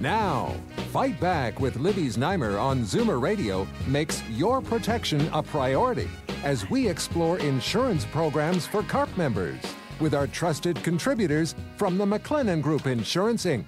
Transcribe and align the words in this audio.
Now, 0.00 0.54
Fight 0.92 1.18
Back 1.18 1.58
with 1.58 1.74
Libby's 1.76 2.16
Znaimer 2.16 2.60
on 2.60 2.82
Zoomer 2.82 3.20
Radio 3.20 3.66
makes 3.88 4.22
your 4.28 4.62
protection 4.62 5.28
a 5.32 5.42
priority 5.42 6.08
as 6.44 6.70
we 6.70 6.86
explore 6.86 7.40
insurance 7.40 8.04
programs 8.04 8.64
for 8.64 8.82
CARP 8.84 9.14
members 9.16 9.60
with 9.98 10.14
our 10.14 10.28
trusted 10.28 10.80
contributors 10.84 11.56
from 11.76 11.98
the 11.98 12.06
McLennan 12.06 12.62
Group 12.62 12.86
Insurance 12.86 13.44
Inc. 13.44 13.64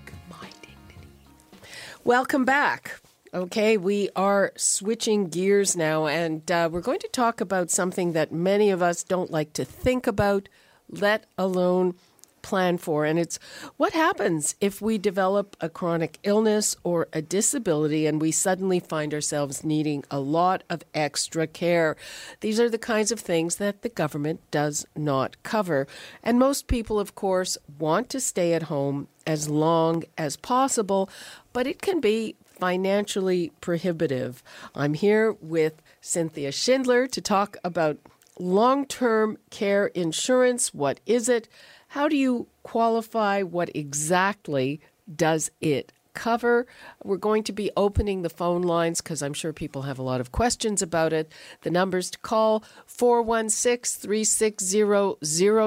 Welcome 2.05 2.45
back. 2.45 3.01
Okay, 3.35 3.77
we 3.77 4.09
are 4.15 4.53
switching 4.57 5.29
gears 5.29 5.77
now, 5.77 6.07
and 6.07 6.49
uh, 6.51 6.69
we're 6.71 6.81
going 6.81 7.01
to 7.01 7.09
talk 7.09 7.41
about 7.41 7.71
something 7.71 8.13
that 8.13 8.31
many 8.31 8.71
of 8.71 8.83
us 8.83 9.03
don't 9.03 9.33
like 9.33 9.53
to 9.55 9.65
think 9.65 10.07
about, 10.07 10.49
let 10.89 11.27
alone 11.37 11.97
plan 12.43 12.79
for. 12.79 13.05
And 13.05 13.19
it's 13.19 13.39
what 13.77 13.93
happens 13.93 14.55
if 14.61 14.81
we 14.81 14.99
develop 14.99 15.57
a 15.61 15.69
chronic 15.69 16.19
illness 16.23 16.77
or 16.85 17.09
a 17.13 17.23
disability 17.23 18.07
and 18.07 18.21
we 18.21 18.33
suddenly 18.33 18.81
find 18.81 19.15
ourselves 19.15 19.65
needing 19.65 20.05
a 20.11 20.21
lot 20.21 20.63
of 20.69 20.83
extra 20.95 21.47
care. 21.47 21.97
These 22.41 22.61
are 22.61 22.71
the 22.71 22.79
kinds 22.79 23.13
of 23.13 23.21
things 23.21 23.57
that 23.57 23.83
the 23.83 23.89
government 23.89 24.41
does 24.51 24.87
not 24.97 25.43
cover. 25.43 25.87
And 26.23 26.39
most 26.39 26.67
people, 26.67 26.99
of 26.99 27.15
course, 27.15 27.59
want 27.79 28.09
to 28.11 28.21
stay 28.21 28.55
at 28.55 28.65
home 28.65 29.09
as 29.27 29.49
long 29.49 30.05
as 30.19 30.37
possible, 30.37 31.09
but 31.53 31.67
it 31.67 31.81
can 31.83 32.01
be 32.01 32.37
financially 32.61 33.53
prohibitive. 33.61 34.43
I'm 34.75 34.95
here 34.95 35.33
with 35.41 35.81
Cynthia 36.01 36.53
Schindler 36.53 37.07
to 37.07 37.21
talk 37.21 37.57
about 37.65 37.99
long 38.39 38.87
term 38.87 39.39
care 39.51 39.87
insurance. 39.89 40.75
What 40.75 41.01
is 41.07 41.29
it? 41.29 41.49
How 41.91 42.07
do 42.07 42.17
you 42.17 42.47
qualify? 42.63 43.43
What 43.43 43.69
exactly 43.75 44.81
does 45.13 45.51
it 45.61 45.93
cover? 46.15 46.69
We're 47.03 47.17
going 47.17 47.43
to 47.43 47.53
be 47.53 47.73
opening 47.77 48.23
the 48.23 48.31
phone 48.31 48.63
lines 48.63 49.01
because 49.01 49.23
I'm 49.23 49.35
sure 49.35 49.53
people 49.53 49.83
have 49.83 49.99
a 49.99 50.03
lot 50.03 50.21
of 50.21 50.31
questions 50.31 50.83
about 50.83 51.13
it. 51.13 51.33
The 51.63 51.71
numbers 51.71 52.09
to 52.13 52.19
call 52.21 52.63
416 52.87 54.01
360 54.03 55.17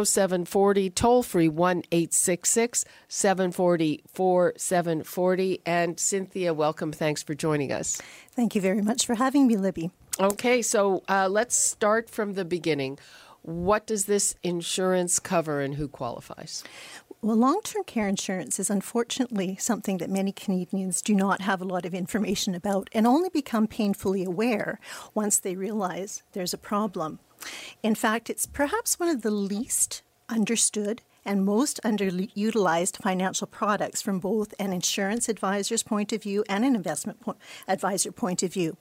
0740, 0.05 0.89
toll 0.91 1.23
free 1.23 1.49
1 1.49 1.83
866 1.91 2.85
740 3.09 4.03
4740. 4.07 5.61
And 5.65 5.99
Cynthia, 5.99 6.53
welcome. 6.53 6.93
Thanks 6.93 7.21
for 7.21 7.35
joining 7.35 7.73
us. 7.73 8.01
Thank 8.31 8.55
you 8.55 8.61
very 8.61 8.81
much 8.81 9.05
for 9.05 9.15
having 9.15 9.45
me, 9.45 9.57
Libby. 9.57 9.91
Okay, 10.19 10.61
so 10.61 11.03
uh, 11.09 11.27
let's 11.27 11.57
start 11.57 12.09
from 12.09 12.35
the 12.35 12.45
beginning. 12.45 12.99
What 13.43 13.85
does 13.85 14.05
this 14.05 14.35
insurance 14.41 15.19
cover 15.19 15.59
and 15.59 15.75
who 15.75 15.89
qualifies? 15.89 16.63
Well, 17.21 17.35
long 17.35 17.59
term 17.61 17.83
care 17.83 18.07
insurance 18.07 18.57
is 18.57 18.69
unfortunately 18.69 19.57
something 19.57 19.97
that 19.97 20.09
many 20.09 20.31
Canadians 20.31 21.01
do 21.01 21.13
not 21.13 21.41
have 21.41 21.61
a 21.61 21.65
lot 21.65 21.85
of 21.85 21.93
information 21.93 22.55
about 22.55 22.89
and 22.93 23.05
only 23.05 23.29
become 23.29 23.67
painfully 23.67 24.23
aware 24.23 24.79
once 25.13 25.39
they 25.39 25.55
realize 25.55 26.23
there's 26.31 26.53
a 26.53 26.57
problem. 26.57 27.19
In 27.81 27.95
fact, 27.95 28.29
it's 28.29 28.45
perhaps 28.45 28.97
one 28.97 29.09
of 29.09 29.23
the 29.23 29.31
least 29.31 30.03
understood 30.29 31.01
and 31.25 31.45
most 31.45 31.79
underutilized 31.83 33.01
financial 33.01 33.47
products 33.47 34.01
from 34.01 34.19
both 34.19 34.53
an 34.59 34.73
insurance 34.73 35.29
advisor's 35.29 35.83
point 35.83 36.11
of 36.11 36.23
view 36.23 36.43
and 36.49 36.65
an 36.65 36.75
investment 36.75 37.21
po- 37.21 37.35
advisor 37.67 38.11
point 38.11 38.43
of 38.43 38.53
view. 38.53 38.77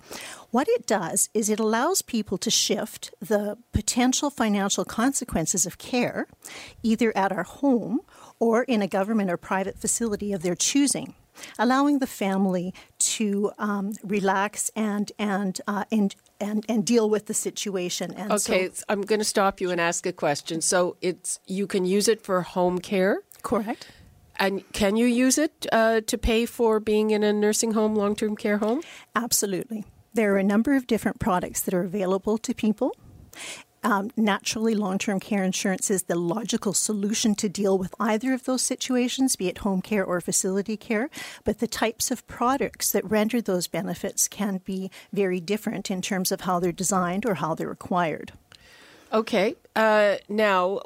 What 0.50 0.68
it 0.68 0.86
does 0.86 1.28
is 1.34 1.48
it 1.48 1.60
allows 1.60 2.02
people 2.02 2.38
to 2.38 2.50
shift 2.50 3.12
the 3.20 3.58
potential 3.72 4.30
financial 4.30 4.84
consequences 4.84 5.66
of 5.66 5.78
care 5.78 6.26
either 6.82 7.16
at 7.16 7.32
our 7.32 7.44
home 7.44 8.00
or 8.38 8.64
in 8.64 8.82
a 8.82 8.88
government 8.88 9.30
or 9.30 9.36
private 9.36 9.78
facility 9.78 10.32
of 10.32 10.42
their 10.42 10.56
choosing 10.56 11.14
allowing 11.58 11.98
the 11.98 12.06
family 12.06 12.74
to 12.98 13.50
um, 13.58 13.92
relax 14.02 14.70
and 14.76 15.12
and, 15.18 15.60
uh, 15.66 15.84
and 15.90 16.14
and 16.42 16.66
and 16.68 16.84
deal 16.84 17.08
with 17.08 17.26
the 17.26 17.34
situation. 17.34 18.12
And 18.12 18.32
okay, 18.32 18.70
so, 18.72 18.84
I'm 18.88 19.02
going 19.02 19.20
to 19.20 19.24
stop 19.24 19.60
you 19.60 19.70
and 19.70 19.80
ask 19.80 20.04
a 20.06 20.12
question. 20.12 20.60
So 20.60 20.96
it's 21.00 21.40
you 21.46 21.66
can 21.66 21.84
use 21.84 22.08
it 22.08 22.20
for 22.20 22.42
home 22.42 22.78
care, 22.78 23.22
correct? 23.42 23.88
And 24.36 24.70
can 24.72 24.96
you 24.96 25.06
use 25.06 25.38
it 25.38 25.66
uh, 25.72 26.00
to 26.06 26.18
pay 26.18 26.46
for 26.46 26.80
being 26.80 27.10
in 27.10 27.22
a 27.22 27.32
nursing 27.32 27.72
home, 27.72 27.94
long 27.94 28.16
term 28.16 28.36
care 28.36 28.58
home? 28.58 28.82
Absolutely. 29.14 29.84
There 30.14 30.34
are 30.34 30.38
a 30.38 30.44
number 30.44 30.74
of 30.74 30.86
different 30.86 31.20
products 31.20 31.62
that 31.62 31.72
are 31.72 31.82
available 31.82 32.36
to 32.38 32.54
people. 32.54 32.94
Um, 33.84 34.10
naturally, 34.16 34.74
long 34.74 34.98
term 34.98 35.18
care 35.18 35.42
insurance 35.42 35.90
is 35.90 36.04
the 36.04 36.14
logical 36.14 36.72
solution 36.72 37.34
to 37.36 37.48
deal 37.48 37.76
with 37.76 37.94
either 37.98 38.32
of 38.32 38.44
those 38.44 38.62
situations, 38.62 39.36
be 39.36 39.48
it 39.48 39.58
home 39.58 39.82
care 39.82 40.04
or 40.04 40.20
facility 40.20 40.76
care. 40.76 41.10
But 41.44 41.58
the 41.58 41.66
types 41.66 42.10
of 42.10 42.26
products 42.26 42.92
that 42.92 43.10
render 43.10 43.40
those 43.40 43.66
benefits 43.66 44.28
can 44.28 44.60
be 44.64 44.90
very 45.12 45.40
different 45.40 45.90
in 45.90 46.00
terms 46.00 46.30
of 46.30 46.42
how 46.42 46.60
they're 46.60 46.72
designed 46.72 47.26
or 47.26 47.34
how 47.34 47.54
they're 47.54 47.70
acquired. 47.70 48.32
Okay. 49.12 49.56
Uh, 49.76 50.16
now, 50.28 50.80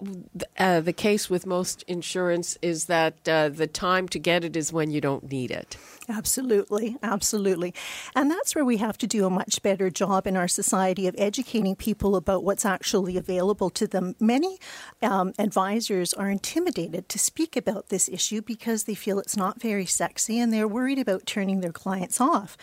uh, 0.59 0.81
the 0.81 0.93
case 0.93 1.31
with 1.31 1.47
most 1.47 1.83
insurance 1.85 2.57
is 2.61 2.87
that 2.87 3.29
uh, 3.29 3.49
the 3.49 3.67
time 3.67 4.09
to 4.09 4.19
get 4.19 4.45
it 4.45 4.57
is 4.57 4.73
when 4.73 4.91
you 4.91 5.01
don't 5.01 5.31
need 5.31 5.51
it. 5.51 5.77
Absolutely, 6.09 6.97
absolutely. 7.03 7.75
And 8.15 8.31
that's 8.31 8.55
where 8.55 8.65
we 8.65 8.77
have 8.77 8.97
to 8.99 9.07
do 9.07 9.27
a 9.27 9.31
much 9.31 9.63
better 9.63 9.91
job 9.91 10.27
in 10.27 10.37
our 10.37 10.47
society 10.49 11.07
of 11.07 11.15
educating 11.19 11.75
people 11.75 12.15
about 12.15 12.45
what's 12.45 12.65
actually 12.65 13.17
available 13.17 13.71
to 13.71 13.87
them. 13.87 14.15
Many 14.21 14.59
um, 15.03 15.33
advisors 15.39 16.15
are 16.15 16.31
intimidated 16.31 17.09
to 17.09 17.19
speak 17.19 17.57
about 17.57 17.89
this 17.89 18.09
issue 18.09 18.41
because 18.41 18.85
they 18.85 18.95
feel 18.95 19.19
it's 19.19 19.37
not 19.37 19.61
very 19.61 19.87
sexy 19.87 20.39
and 20.39 20.53
they're 20.53 20.69
worried 20.69 20.99
about 20.99 21.27
turning 21.27 21.61
their 21.61 21.73
clients 21.73 22.21
off. 22.21 22.57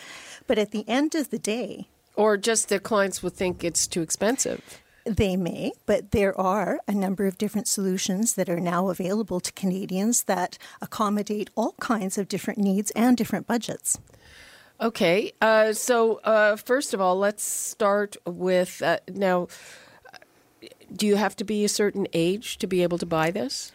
But 0.46 0.58
at 0.58 0.72
the 0.72 0.88
end 0.88 1.14
of 1.14 1.30
the 1.30 1.38
day, 1.38 1.88
or 2.16 2.36
just 2.36 2.68
their 2.68 2.78
clients 2.78 3.22
would 3.22 3.34
think 3.34 3.64
it's 3.64 3.86
too 3.86 4.00
expensive. 4.00 4.83
They 5.04 5.36
may, 5.36 5.72
but 5.84 6.12
there 6.12 6.38
are 6.40 6.80
a 6.88 6.92
number 6.92 7.26
of 7.26 7.36
different 7.36 7.68
solutions 7.68 8.34
that 8.34 8.48
are 8.48 8.60
now 8.60 8.88
available 8.88 9.38
to 9.40 9.52
Canadians 9.52 10.22
that 10.24 10.56
accommodate 10.80 11.50
all 11.54 11.72
kinds 11.78 12.16
of 12.16 12.26
different 12.26 12.58
needs 12.58 12.90
and 12.92 13.16
different 13.16 13.46
budgets. 13.46 13.98
Okay, 14.80 15.32
uh, 15.40 15.72
so 15.72 16.20
uh, 16.24 16.56
first 16.56 16.94
of 16.94 17.00
all, 17.00 17.18
let's 17.18 17.44
start 17.44 18.16
with 18.26 18.82
uh, 18.82 18.98
now. 19.08 19.48
Do 20.94 21.06
you 21.06 21.16
have 21.16 21.36
to 21.36 21.44
be 21.44 21.64
a 21.64 21.68
certain 21.68 22.06
age 22.12 22.58
to 22.58 22.66
be 22.66 22.82
able 22.82 22.98
to 22.98 23.06
buy 23.06 23.30
this? 23.30 23.72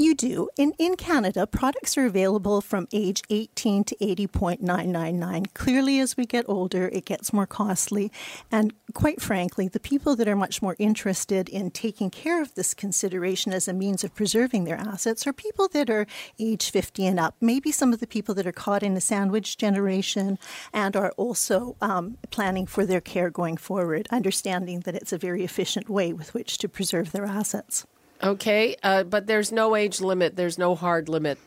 You 0.00 0.14
do. 0.14 0.48
In, 0.56 0.74
in 0.78 0.94
Canada, 0.94 1.44
products 1.44 1.98
are 1.98 2.06
available 2.06 2.60
from 2.60 2.86
age 2.92 3.20
18 3.30 3.82
to 3.82 3.96
80.999. 3.96 5.52
Clearly, 5.54 5.98
as 5.98 6.16
we 6.16 6.24
get 6.24 6.44
older, 6.46 6.86
it 6.92 7.04
gets 7.04 7.32
more 7.32 7.48
costly. 7.48 8.12
And 8.52 8.74
quite 8.94 9.20
frankly, 9.20 9.66
the 9.66 9.80
people 9.80 10.14
that 10.14 10.28
are 10.28 10.36
much 10.36 10.62
more 10.62 10.76
interested 10.78 11.48
in 11.48 11.72
taking 11.72 12.10
care 12.10 12.40
of 12.40 12.54
this 12.54 12.74
consideration 12.74 13.52
as 13.52 13.66
a 13.66 13.72
means 13.72 14.04
of 14.04 14.14
preserving 14.14 14.62
their 14.62 14.76
assets 14.76 15.26
are 15.26 15.32
people 15.32 15.66
that 15.72 15.90
are 15.90 16.06
age 16.38 16.70
50 16.70 17.04
and 17.04 17.18
up. 17.18 17.34
Maybe 17.40 17.72
some 17.72 17.92
of 17.92 17.98
the 17.98 18.06
people 18.06 18.36
that 18.36 18.46
are 18.46 18.52
caught 18.52 18.84
in 18.84 18.94
the 18.94 19.00
sandwich 19.00 19.56
generation 19.56 20.38
and 20.72 20.94
are 20.94 21.10
also 21.16 21.74
um, 21.80 22.18
planning 22.30 22.66
for 22.66 22.86
their 22.86 23.00
care 23.00 23.30
going 23.30 23.56
forward, 23.56 24.06
understanding 24.12 24.78
that 24.80 24.94
it's 24.94 25.12
a 25.12 25.18
very 25.18 25.42
efficient 25.42 25.88
way 25.88 26.12
with 26.12 26.34
which 26.34 26.56
to 26.58 26.68
preserve 26.68 27.10
their 27.10 27.24
assets. 27.24 27.84
Okay, 28.22 28.76
uh, 28.82 29.04
but 29.04 29.26
there's 29.26 29.52
no 29.52 29.76
age 29.76 30.00
limit. 30.00 30.36
There's 30.36 30.58
no 30.58 30.74
hard 30.74 31.08
limit 31.08 31.38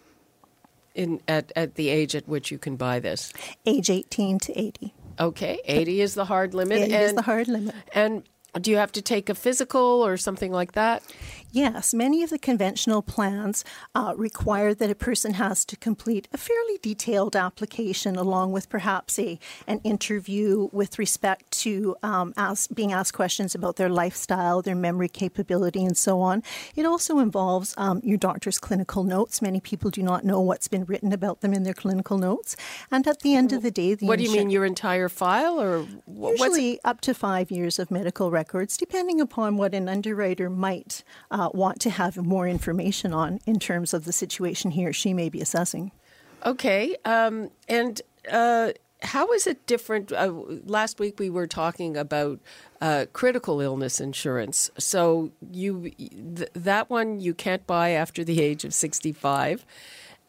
in 0.96 1.22
at, 1.28 1.52
at 1.56 1.76
the 1.76 1.90
age 1.90 2.16
at 2.16 2.28
which 2.28 2.52
you 2.52 2.58
can 2.58 2.76
buy 2.76 3.00
this. 3.00 3.34
Age 3.66 3.90
18 3.90 4.40
to 4.40 4.60
80. 4.60 4.94
Okay, 5.20 5.60
80 5.66 6.02
is 6.02 6.14
the 6.16 6.26
hard 6.26 6.54
limit. 6.54 6.80
80 6.80 6.94
and, 6.94 7.04
is 7.04 7.14
the 7.14 7.22
hard 7.22 7.48
limit. 7.48 7.76
And 7.94 8.24
do 8.60 8.72
you 8.72 8.78
have 8.78 8.92
to 8.94 9.02
take 9.02 9.30
a 9.30 9.36
physical 9.36 9.80
or 9.80 10.18
something 10.18 10.52
like 10.52 10.74
that? 10.74 11.04
Yes, 11.53 11.94
many 11.94 12.24
of 12.24 12.30
the 12.30 12.39
conventional 12.39 13.01
plans 13.01 13.65
uh, 13.94 14.13
require 14.15 14.74
that 14.74 14.89
a 14.89 14.95
person 14.95 15.33
has 15.33 15.65
to 15.65 15.75
complete 15.75 16.30
a 16.31 16.38
fairly 16.38 16.77
detailed 16.81 17.36
application 17.36 18.15
along 18.15 18.53
with 18.53 18.69
perhaps 18.69 19.19
a 19.19 19.38
an 19.68 19.81
interview 19.83 20.69
with 20.71 20.98
respect 20.98 21.51
to 21.51 21.98
um, 22.03 22.33
ask, 22.38 22.74
being 22.74 22.94
asked 22.94 23.13
questions 23.13 23.53
about 23.53 23.75
their 23.75 23.89
lifestyle, 23.89 24.62
their 24.62 24.75
memory 24.75 25.09
capability, 25.09 25.83
and 25.83 25.98
so 25.98 26.21
on. 26.21 26.42
It 26.75 26.86
also 26.86 27.19
involves 27.19 27.74
um, 27.75 28.00
your 28.01 28.18
doctor's 28.18 28.57
clinical 28.57 29.03
notes. 29.03 29.42
Many 29.42 29.59
people 29.59 29.89
do 29.92 30.01
not 30.01 30.24
know 30.24 30.39
what's 30.39 30.69
been 30.69 30.86
written 30.86 31.12
about 31.12 31.42
them 31.42 31.53
in 31.53 31.63
their 31.63 31.74
clinical 31.74 32.18
notes. 32.18 32.56
And 32.89 33.06
at 33.07 33.21
the 33.21 33.36
end 33.36 33.51
of 33.51 33.62
the 33.62 33.71
day, 33.71 33.94
the 33.94 34.06
what 34.06 34.19
do 34.19 34.24
you 34.24 34.31
mean, 34.31 34.50
your 34.51 34.63
entire 34.63 35.09
file, 35.09 35.59
or 35.59 35.86
usually 36.07 36.80
up 36.86 37.01
to 37.01 37.13
five 37.13 37.51
years 37.51 37.77
of 37.77 37.92
medical 37.92 38.31
records, 38.31 38.77
depending 38.77 39.19
upon 39.19 39.57
what 39.57 39.75
an 39.75 39.89
underwriter 39.89 40.50
might. 40.50 41.03
Uh, 41.30 41.41
uh, 41.42 41.50
want 41.54 41.80
to 41.82 41.90
have 41.90 42.18
more 42.18 42.48
information 42.48 43.14
on 43.14 43.40
in 43.46 43.60
terms 43.60 43.94
of 43.94 44.06
the 44.06 44.12
situation 44.12 44.72
he 44.72 44.86
or 44.86 44.94
she 44.94 45.14
may 45.14 45.30
be 45.30 45.42
assessing. 45.42 45.92
Okay. 46.46 46.96
Um, 47.04 47.50
and 47.68 48.02
uh, 48.32 48.72
how 49.02 49.32
is 49.34 49.48
it 49.48 49.66
different? 49.66 50.12
Uh, 50.12 50.32
last 50.66 51.00
week 51.00 51.20
we 51.20 51.30
were 51.30 51.48
talking 51.48 51.98
about 51.98 52.40
uh, 52.80 53.06
critical 53.14 53.60
illness 53.60 54.00
insurance. 54.00 54.70
So 54.78 55.32
you 55.52 55.92
th- 55.98 56.50
that 56.54 56.90
one 56.90 57.20
you 57.20 57.34
can't 57.34 57.66
buy 57.66 57.90
after 57.92 58.24
the 58.24 58.42
age 58.42 58.64
of 58.64 58.74
65 58.74 59.66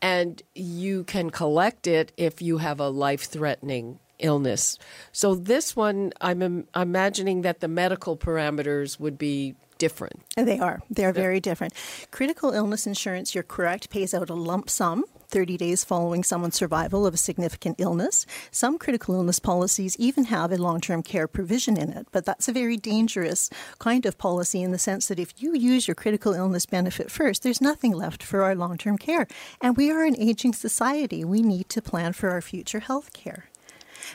and 0.01 0.43
you 0.55 1.05
can 1.05 1.31
collect 1.31 1.87
it 1.87 2.13
if 2.17 2.43
you 2.43 2.59
have 2.59 2.81
a 2.81 2.89
life-threatening 2.89 4.01
illness. 4.19 4.79
So 5.13 5.35
this 5.35 5.77
one 5.77 6.13
I'm, 6.21 6.43
Im- 6.43 6.69
imagining 6.75 7.43
that 7.43 7.61
the 7.61 7.69
medical 7.69 8.17
parameters 8.17 8.99
would 8.99 9.19
be 9.19 9.55
different. 9.83 10.23
They 10.37 10.61
are. 10.61 10.81
They're 10.89 11.13
very 11.13 11.41
different. 11.41 11.73
Critical 12.13 12.53
illness 12.53 12.87
insurance, 12.87 13.35
you're 13.35 13.43
correct, 13.43 13.91
pays 13.91 14.15
out 14.15 14.31
a 14.31 14.35
lump 14.35 14.71
sum 14.71 15.05
30 15.27 15.57
days 15.57 15.83
following 15.83 16.23
someone's 16.23 16.55
survival 16.55 17.05
of 17.05 17.15
a 17.15 17.17
significant 17.17 17.81
illness. 17.81 18.25
Some 18.53 18.79
critical 18.79 19.17
illness 19.17 19.41
policies 19.41 19.97
even 19.99 20.27
have 20.27 20.53
a 20.53 20.57
long 20.57 20.81
term 20.81 21.03
care 21.03 21.27
provision 21.27 21.77
in 21.77 21.91
it, 21.91 22.07
but 22.13 22.25
that's 22.25 22.47
a 22.47 22.53
very 22.53 22.77
dangerous 22.77 23.51
kind 23.81 24.07
of 24.07 24.19
policy 24.19 24.63
in 24.63 24.71
the 24.71 24.79
sense 24.79 25.09
that 25.09 25.19
if 25.19 25.43
you 25.43 25.53
use 25.53 25.89
your 25.89 25.97
critical 25.97 26.33
illness 26.33 26.65
benefit 26.65 27.11
first, 27.11 27.43
there's 27.43 27.61
nothing 27.61 27.91
left 27.93 28.23
for 28.23 28.45
our 28.45 28.55
long 28.55 28.79
term 28.79 28.97
care. 28.97 29.27
And 29.61 29.77
we 29.77 29.91
are 29.91 30.05
an 30.05 30.17
aging 30.17 30.53
society. 30.53 31.25
We 31.25 31.43
need 31.43 31.69
to 31.71 31.83
plan 31.83 32.13
for 32.13 32.31
our 32.31 32.43
future 32.43 32.81
health 32.81 33.13
care. 33.13 33.49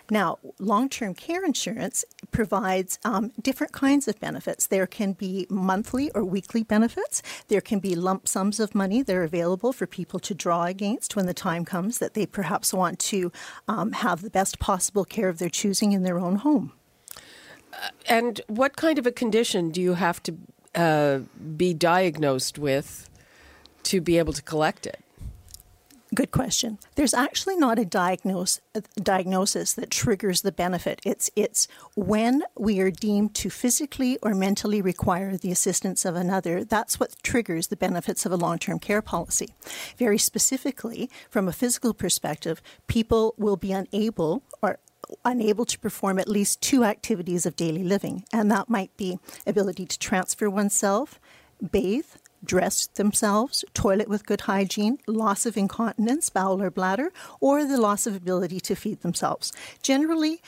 Now, 0.09 0.39
long 0.59 0.89
term 0.89 1.13
care 1.13 1.43
insurance 1.43 2.05
provides 2.31 2.99
um, 3.03 3.31
different 3.41 3.73
kinds 3.73 4.07
of 4.07 4.19
benefits. 4.19 4.67
There 4.67 4.87
can 4.87 5.13
be 5.13 5.47
monthly 5.49 6.11
or 6.11 6.23
weekly 6.23 6.63
benefits, 6.63 7.21
there 7.47 7.61
can 7.61 7.79
be 7.79 7.95
lump 7.95 8.27
sums 8.27 8.59
of 8.59 8.75
money 8.75 9.01
that 9.01 9.15
are 9.15 9.23
available 9.23 9.73
for 9.73 9.87
people 9.87 10.19
to 10.21 10.33
draw 10.33 10.65
against 10.65 11.15
when 11.15 11.25
the 11.25 11.33
time 11.33 11.65
comes 11.65 11.99
that 11.99 12.13
they 12.13 12.25
perhaps 12.25 12.73
want 12.73 12.99
to 12.99 13.31
um, 13.67 13.91
have 13.93 14.21
the 14.21 14.29
best 14.29 14.59
possible 14.59 15.05
care 15.05 15.29
of 15.29 15.37
their 15.37 15.49
choosing 15.49 15.91
in 15.91 16.03
their 16.03 16.19
own 16.19 16.37
home. 16.37 16.73
Uh, 17.73 17.89
and 18.07 18.41
what 18.47 18.75
kind 18.75 18.97
of 18.97 19.05
a 19.05 19.11
condition 19.11 19.69
do 19.71 19.81
you 19.81 19.93
have 19.93 20.21
to 20.23 20.35
uh, 20.75 21.19
be 21.55 21.73
diagnosed 21.73 22.57
with 22.57 23.09
to 23.83 24.01
be 24.01 24.17
able 24.17 24.33
to 24.33 24.41
collect 24.41 24.85
it? 24.85 24.99
Good 26.15 26.31
question. 26.31 26.79
There's 26.95 27.13
actually 27.13 27.57
not 27.57 27.77
a 27.77 27.83
diagnose, 27.83 28.61
a 28.73 28.81
diagnosis 29.01 29.73
that 29.73 29.89
triggers 29.89 30.41
the 30.41 30.53
benefit. 30.53 31.01
It's 31.03 31.29
it's 31.35 31.67
when 31.95 32.43
we 32.57 32.79
are 32.79 32.91
deemed 32.91 33.35
to 33.35 33.49
physically 33.49 34.17
or 34.23 34.33
mentally 34.33 34.81
require 34.81 35.35
the 35.35 35.51
assistance 35.51 36.05
of 36.05 36.15
another. 36.15 36.63
That's 36.63 36.97
what 36.97 37.21
triggers 37.23 37.67
the 37.67 37.75
benefits 37.75 38.25
of 38.25 38.31
a 38.31 38.37
long-term 38.37 38.79
care 38.79 39.01
policy. 39.01 39.53
Very 39.97 40.17
specifically, 40.17 41.09
from 41.29 41.49
a 41.49 41.53
physical 41.53 41.93
perspective, 41.93 42.61
people 42.87 43.35
will 43.37 43.57
be 43.57 43.73
unable 43.73 44.43
or 44.61 44.79
unable 45.25 45.65
to 45.65 45.79
perform 45.79 46.19
at 46.19 46.29
least 46.29 46.61
two 46.61 46.85
activities 46.85 47.45
of 47.45 47.57
daily 47.57 47.83
living, 47.83 48.23
and 48.31 48.49
that 48.49 48.69
might 48.69 48.95
be 48.95 49.19
ability 49.45 49.85
to 49.85 49.99
transfer 49.99 50.49
oneself, 50.49 51.19
bathe, 51.71 52.05
dress 52.47 52.87
themselves, 52.87 53.63
toilet 53.73 54.07
with 54.07 54.25
good 54.25 54.41
hygiene, 54.41 54.97
loss 55.05 55.45
of 55.45 55.57
incontinence, 55.57 56.29
bowel 56.29 56.61
or 56.61 56.71
bladder, 56.71 57.11
or 57.39 57.65
the 57.65 57.79
loss 57.79 58.07
of 58.07 58.15
ability 58.15 58.59
to 58.61 58.75
feed 58.75 59.01
themselves. 59.01 59.51
Generally, 59.81 60.41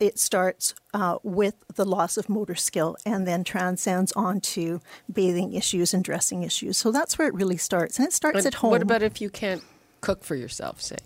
it 0.00 0.18
starts 0.18 0.74
uh, 0.92 1.18
with 1.22 1.54
the 1.74 1.84
loss 1.84 2.16
of 2.16 2.28
motor 2.28 2.54
skill 2.54 2.96
and 3.06 3.26
then 3.26 3.44
transcends 3.44 4.12
onto 4.12 4.80
bathing 5.10 5.52
issues 5.54 5.94
and 5.94 6.04
dressing 6.04 6.42
issues. 6.42 6.76
So 6.76 6.90
that's 6.90 7.16
where 7.16 7.28
it 7.28 7.34
really 7.34 7.56
starts. 7.56 7.98
And 7.98 8.06
it 8.06 8.12
starts 8.12 8.38
but 8.38 8.46
at 8.46 8.54
home. 8.54 8.72
What 8.72 8.82
about 8.82 9.02
if 9.02 9.20
you 9.20 9.30
can't 9.30 9.62
cook 10.00 10.24
for 10.24 10.34
yourself, 10.34 10.82
say? 10.82 10.98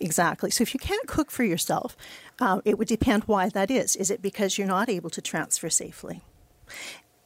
Exactly. 0.00 0.50
So 0.50 0.62
if 0.62 0.74
you 0.74 0.80
can't 0.80 1.06
cook 1.06 1.30
for 1.30 1.44
yourself, 1.44 1.96
uh, 2.40 2.60
it 2.64 2.78
would 2.78 2.88
depend 2.88 3.24
why 3.24 3.48
that 3.48 3.70
is. 3.70 3.96
Is 3.96 4.10
it 4.10 4.20
because 4.20 4.58
you're 4.58 4.66
not 4.66 4.88
able 4.88 5.10
to 5.10 5.22
transfer 5.22 5.70
safely? 5.70 6.20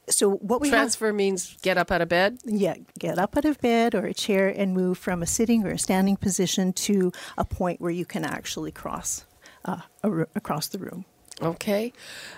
So 0.09 0.31
what 0.31 0.61
we 0.61 0.69
transfer 0.69 1.07
have, 1.07 1.15
means 1.15 1.57
get 1.61 1.77
up 1.77 1.91
out 1.91 2.01
of 2.01 2.09
bed. 2.09 2.39
Yeah, 2.45 2.75
get 2.97 3.17
up 3.17 3.37
out 3.37 3.45
of 3.45 3.59
bed 3.59 3.93
or 3.93 4.05
a 4.05 4.13
chair 4.13 4.47
and 4.47 4.73
move 4.73 4.97
from 4.97 5.21
a 5.21 5.25
sitting 5.25 5.65
or 5.65 5.71
a 5.71 5.79
standing 5.79 6.15
position 6.15 6.73
to 6.73 7.11
a 7.37 7.45
point 7.45 7.81
where 7.81 7.91
you 7.91 8.05
can 8.05 8.23
actually 8.23 8.71
cross 8.71 9.25
uh, 9.65 9.81
across 10.03 10.67
the 10.67 10.79
room. 10.79 11.05
Okay, 11.41 11.93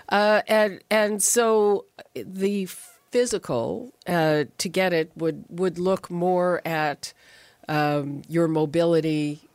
uh, 0.08 0.42
and 0.46 0.82
and 0.90 1.22
so 1.22 1.86
the 2.14 2.66
physical 3.10 3.92
uh, 4.06 4.44
to 4.58 4.68
get 4.68 4.92
it 4.92 5.12
would 5.16 5.44
would 5.48 5.78
look 5.78 6.10
more 6.10 6.60
at 6.64 7.12
um, 7.68 8.22
your 8.28 8.48
mobility 8.48 9.48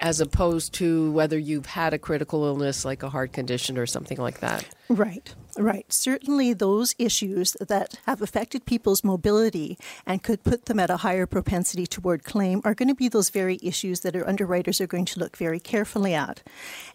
as 0.00 0.20
opposed 0.20 0.72
to 0.74 1.12
whether 1.12 1.38
you've 1.38 1.66
had 1.66 1.92
a 1.92 1.98
critical 1.98 2.44
illness 2.44 2.84
like 2.84 3.02
a 3.02 3.10
heart 3.10 3.32
condition 3.32 3.76
or 3.76 3.86
something 3.86 4.18
like 4.18 4.40
that. 4.40 4.64
Right, 4.88 5.32
right. 5.56 5.92
Certainly, 5.92 6.54
those 6.54 6.96
issues 6.98 7.56
that 7.60 7.98
have 8.06 8.22
affected 8.22 8.64
people's 8.64 9.04
mobility 9.04 9.78
and 10.04 10.22
could 10.22 10.42
put 10.42 10.64
them 10.64 10.80
at 10.80 10.90
a 10.90 10.96
higher 10.98 11.26
propensity 11.26 11.86
toward 11.86 12.24
claim 12.24 12.60
are 12.64 12.74
going 12.74 12.88
to 12.88 12.94
be 12.94 13.08
those 13.08 13.30
very 13.30 13.58
issues 13.62 14.00
that 14.00 14.16
our 14.16 14.26
underwriters 14.26 14.80
are 14.80 14.88
going 14.88 15.04
to 15.04 15.20
look 15.20 15.36
very 15.36 15.60
carefully 15.60 16.12
at. 16.12 16.42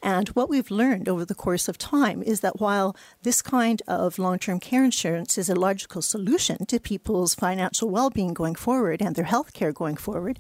And 0.04 0.28
what 0.30 0.50
we've 0.50 0.72
learned 0.72 1.08
over 1.08 1.24
the 1.24 1.36
course 1.36 1.70
of 1.70 1.78
time 1.78 2.22
is 2.22 2.42
that 2.42 2.60
while 2.60 2.98
this 3.22 3.42
kind 3.42 3.82
of 3.88 4.20
long 4.20 4.40
term 4.40 4.60
care 4.60 4.84
insurance 4.84 5.38
is 5.38 5.48
a 5.48 5.56
logical 5.56 6.02
solution 6.02 6.66
to 6.66 6.80
people's 6.80 7.36
financial 7.36 7.90
well 7.90 8.10
being 8.10 8.34
going 8.34 8.56
forward 8.56 9.02
and 9.02 9.16
their 9.16 9.26
health 9.26 9.54
care 9.54 9.72
going 9.72 9.96
forward, 9.96 10.40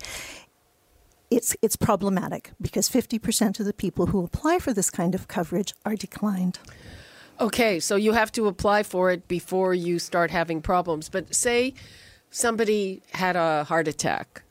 it's 1.31 1.55
it's 1.61 1.75
problematic 1.75 2.51
because 2.61 2.89
50% 2.89 3.59
of 3.59 3.65
the 3.65 3.73
people 3.73 4.07
who 4.07 4.23
apply 4.23 4.59
for 4.59 4.73
this 4.73 4.89
kind 4.89 5.15
of 5.15 5.27
coverage 5.27 5.73
are 5.85 5.95
declined. 5.95 6.59
Okay, 7.39 7.79
so 7.79 7.95
you 7.95 8.13
have 8.13 8.31
to 8.33 8.47
apply 8.47 8.83
for 8.83 9.11
it 9.11 9.27
before 9.27 9.73
you 9.73 9.99
start 9.99 10.31
having 10.31 10.61
problems. 10.61 11.09
But 11.09 11.35
say 11.35 11.73
somebody 12.29 13.01
had 13.11 13.35
a 13.35 13.65
heart 13.65 13.87
attack, 13.87 14.43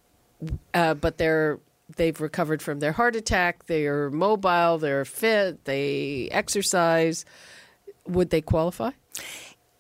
uh, 0.75 0.95
but 0.95 1.17
they're 1.17 1.61
they've 1.97 2.21
recovered 2.21 2.61
from 2.61 2.81
their 2.81 2.93
heart 2.93 3.17
attack. 3.17 3.67
They're 3.67 4.11
mobile. 4.11 4.79
They're 4.79 5.05
fit. 5.05 5.65
They 5.65 6.29
exercise. 6.31 7.25
Would 8.07 8.31
they 8.31 8.43
qualify? 8.43 8.91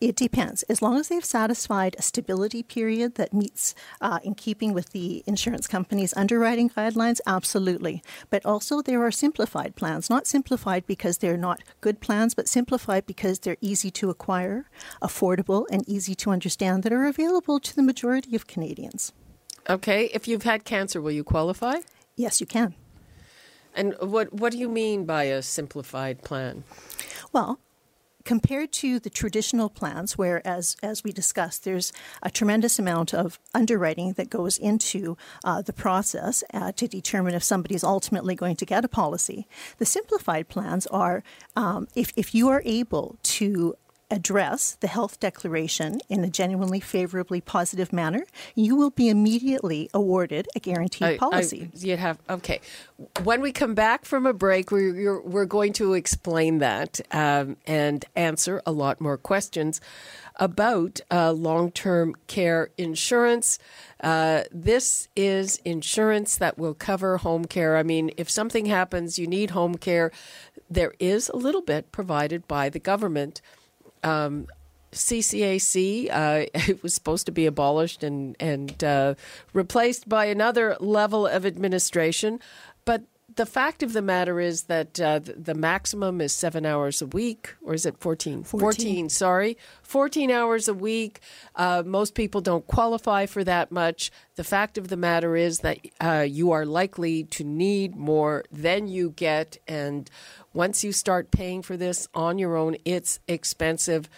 It 0.04 0.16
depends. 0.16 0.64
As 0.64 0.82
long 0.82 0.98
as 0.98 1.08
they've 1.08 1.24
satisfied 1.24 1.96
a 1.98 2.02
stability 2.02 2.62
period 2.62 3.14
that 3.14 3.32
meets 3.32 3.74
uh, 4.02 4.18
in 4.22 4.34
keeping 4.34 4.74
with 4.74 4.90
the 4.90 5.24
insurance 5.26 5.66
company's 5.66 6.12
underwriting 6.14 6.68
guidelines, 6.68 7.20
absolutely. 7.26 8.02
But 8.28 8.44
also, 8.44 8.82
there 8.82 9.02
are 9.02 9.10
simplified 9.10 9.76
plans. 9.76 10.10
Not 10.10 10.26
simplified 10.26 10.86
because 10.86 11.16
they're 11.18 11.38
not 11.38 11.62
good 11.80 12.00
plans, 12.00 12.34
but 12.34 12.48
simplified 12.48 13.06
because 13.06 13.38
they're 13.38 13.56
easy 13.62 13.90
to 13.92 14.10
acquire, 14.10 14.66
affordable, 15.00 15.64
and 15.70 15.88
easy 15.88 16.14
to 16.16 16.30
understand 16.30 16.82
that 16.82 16.92
are 16.92 17.06
available 17.06 17.58
to 17.60 17.74
the 17.74 17.82
majority 17.82 18.36
of 18.36 18.46
Canadians. 18.46 19.14
Okay. 19.70 20.10
If 20.12 20.28
you've 20.28 20.42
had 20.42 20.64
cancer, 20.64 21.00
will 21.00 21.12
you 21.12 21.24
qualify? 21.24 21.76
Yes, 22.14 22.42
you 22.42 22.46
can. 22.46 22.74
And 23.74 23.94
what, 24.00 24.34
what 24.34 24.52
do 24.52 24.58
you 24.58 24.68
mean 24.68 25.06
by 25.06 25.24
a 25.24 25.40
simplified 25.40 26.22
plan? 26.22 26.64
Well, 27.32 27.58
compared 28.24 28.72
to 28.72 28.98
the 28.98 29.10
traditional 29.10 29.68
plans, 29.68 30.16
where, 30.16 30.46
as, 30.46 30.76
as 30.82 31.04
we 31.04 31.12
discussed, 31.12 31.64
there's 31.64 31.92
a 32.22 32.30
tremendous 32.30 32.78
amount 32.78 33.14
of 33.14 33.38
underwriting 33.54 34.12
that 34.14 34.30
goes 34.30 34.58
into 34.58 35.16
uh, 35.44 35.62
the 35.62 35.72
process 35.72 36.42
uh, 36.52 36.72
to 36.72 36.88
determine 36.88 37.34
if 37.34 37.42
somebody 37.42 37.74
is 37.74 37.84
ultimately 37.84 38.34
going 38.34 38.56
to 38.56 38.66
get 38.66 38.84
a 38.84 38.88
policy, 38.88 39.46
the 39.78 39.86
simplified 39.86 40.48
plans 40.48 40.86
are 40.88 41.22
um, 41.56 41.86
if, 41.94 42.12
if 42.16 42.34
you 42.34 42.48
are 42.48 42.62
able 42.64 43.16
to 43.22 43.76
address 44.14 44.76
the 44.80 44.86
health 44.86 45.18
declaration 45.18 46.00
in 46.08 46.22
a 46.22 46.30
genuinely 46.30 46.78
favorably 46.78 47.40
positive 47.40 47.92
manner, 47.92 48.24
you 48.54 48.76
will 48.76 48.90
be 48.90 49.08
immediately 49.08 49.90
awarded 49.92 50.46
a 50.54 50.60
guaranteed 50.60 51.08
I- 51.08 51.18
policy. 51.18 51.70
I, 51.74 51.78
you 51.78 51.96
have 51.96 52.18
okay. 52.30 52.60
When 53.24 53.40
we 53.40 53.50
come 53.50 53.74
back 53.74 54.04
from 54.04 54.24
a 54.24 54.32
break, 54.32 54.70
we're 54.70 55.20
we're 55.20 55.44
going 55.44 55.72
to 55.74 55.94
explain 55.94 56.58
that 56.58 57.00
um, 57.10 57.56
and 57.66 58.04
answer 58.14 58.62
a 58.64 58.72
lot 58.72 59.00
more 59.00 59.18
questions 59.18 59.80
about 60.36 61.00
uh, 61.10 61.32
long-term 61.32 62.14
care 62.26 62.70
insurance. 62.76 63.58
Uh, 64.00 64.42
this 64.50 65.08
is 65.14 65.60
insurance 65.64 66.36
that 66.36 66.58
will 66.58 66.74
cover 66.74 67.18
home 67.18 67.44
care. 67.44 67.76
I 67.76 67.82
mean, 67.82 68.10
if 68.16 68.28
something 68.28 68.66
happens, 68.66 69.18
you 69.18 69.26
need 69.26 69.50
home 69.50 69.76
care. 69.76 70.10
There 70.70 70.94
is 70.98 71.28
a 71.28 71.36
little 71.36 71.62
bit 71.62 71.92
provided 71.92 72.46
by 72.48 72.68
the 72.68 72.80
government. 72.80 73.40
Um, 74.04 74.46
CCAC. 74.92 76.08
Uh, 76.10 76.46
it 76.70 76.82
was 76.82 76.94
supposed 76.94 77.26
to 77.26 77.32
be 77.32 77.46
abolished 77.46 78.04
and 78.04 78.36
and 78.38 78.84
uh, 78.84 79.14
replaced 79.52 80.08
by 80.08 80.26
another 80.26 80.76
level 80.78 81.26
of 81.26 81.44
administration, 81.44 82.38
but 82.84 83.02
the 83.36 83.46
fact 83.46 83.82
of 83.82 83.92
the 83.92 84.02
matter 84.02 84.38
is 84.38 84.64
that 84.64 85.00
uh, 85.00 85.18
the, 85.18 85.54
maximum 85.54 86.20
is 86.20 86.32
seven 86.32 86.64
hours 86.66 87.02
a 87.02 87.06
week, 87.06 87.54
or 87.62 87.74
is 87.74 87.86
it 87.86 87.98
14? 87.98 88.44
14. 88.44 89.08
sorry. 89.08 89.56
14 89.82 90.30
hours 90.30 90.68
a 90.68 90.74
week. 90.74 91.20
Uh, 91.56 91.82
most 91.84 92.14
people 92.14 92.40
don't 92.40 92.66
qualify 92.66 93.26
for 93.26 93.42
that 93.44 93.72
much. 93.72 94.10
The 94.36 94.44
fact 94.44 94.78
of 94.78 94.88
the 94.88 94.96
matter 94.96 95.36
is 95.36 95.60
that 95.60 95.78
uh, 96.00 96.26
you 96.28 96.52
are 96.52 96.66
likely 96.66 97.24
to 97.24 97.44
need 97.44 97.96
more 97.96 98.44
than 98.52 98.88
you 98.88 99.10
get. 99.10 99.58
And 99.66 100.08
once 100.54 100.82
you 100.84 100.92
start 100.92 101.30
paying 101.30 101.60
for 101.62 101.76
this 101.76 102.08
on 102.14 102.38
your 102.38 102.56
own, 102.56 102.76
it's 102.84 103.20
expensive. 103.28 104.08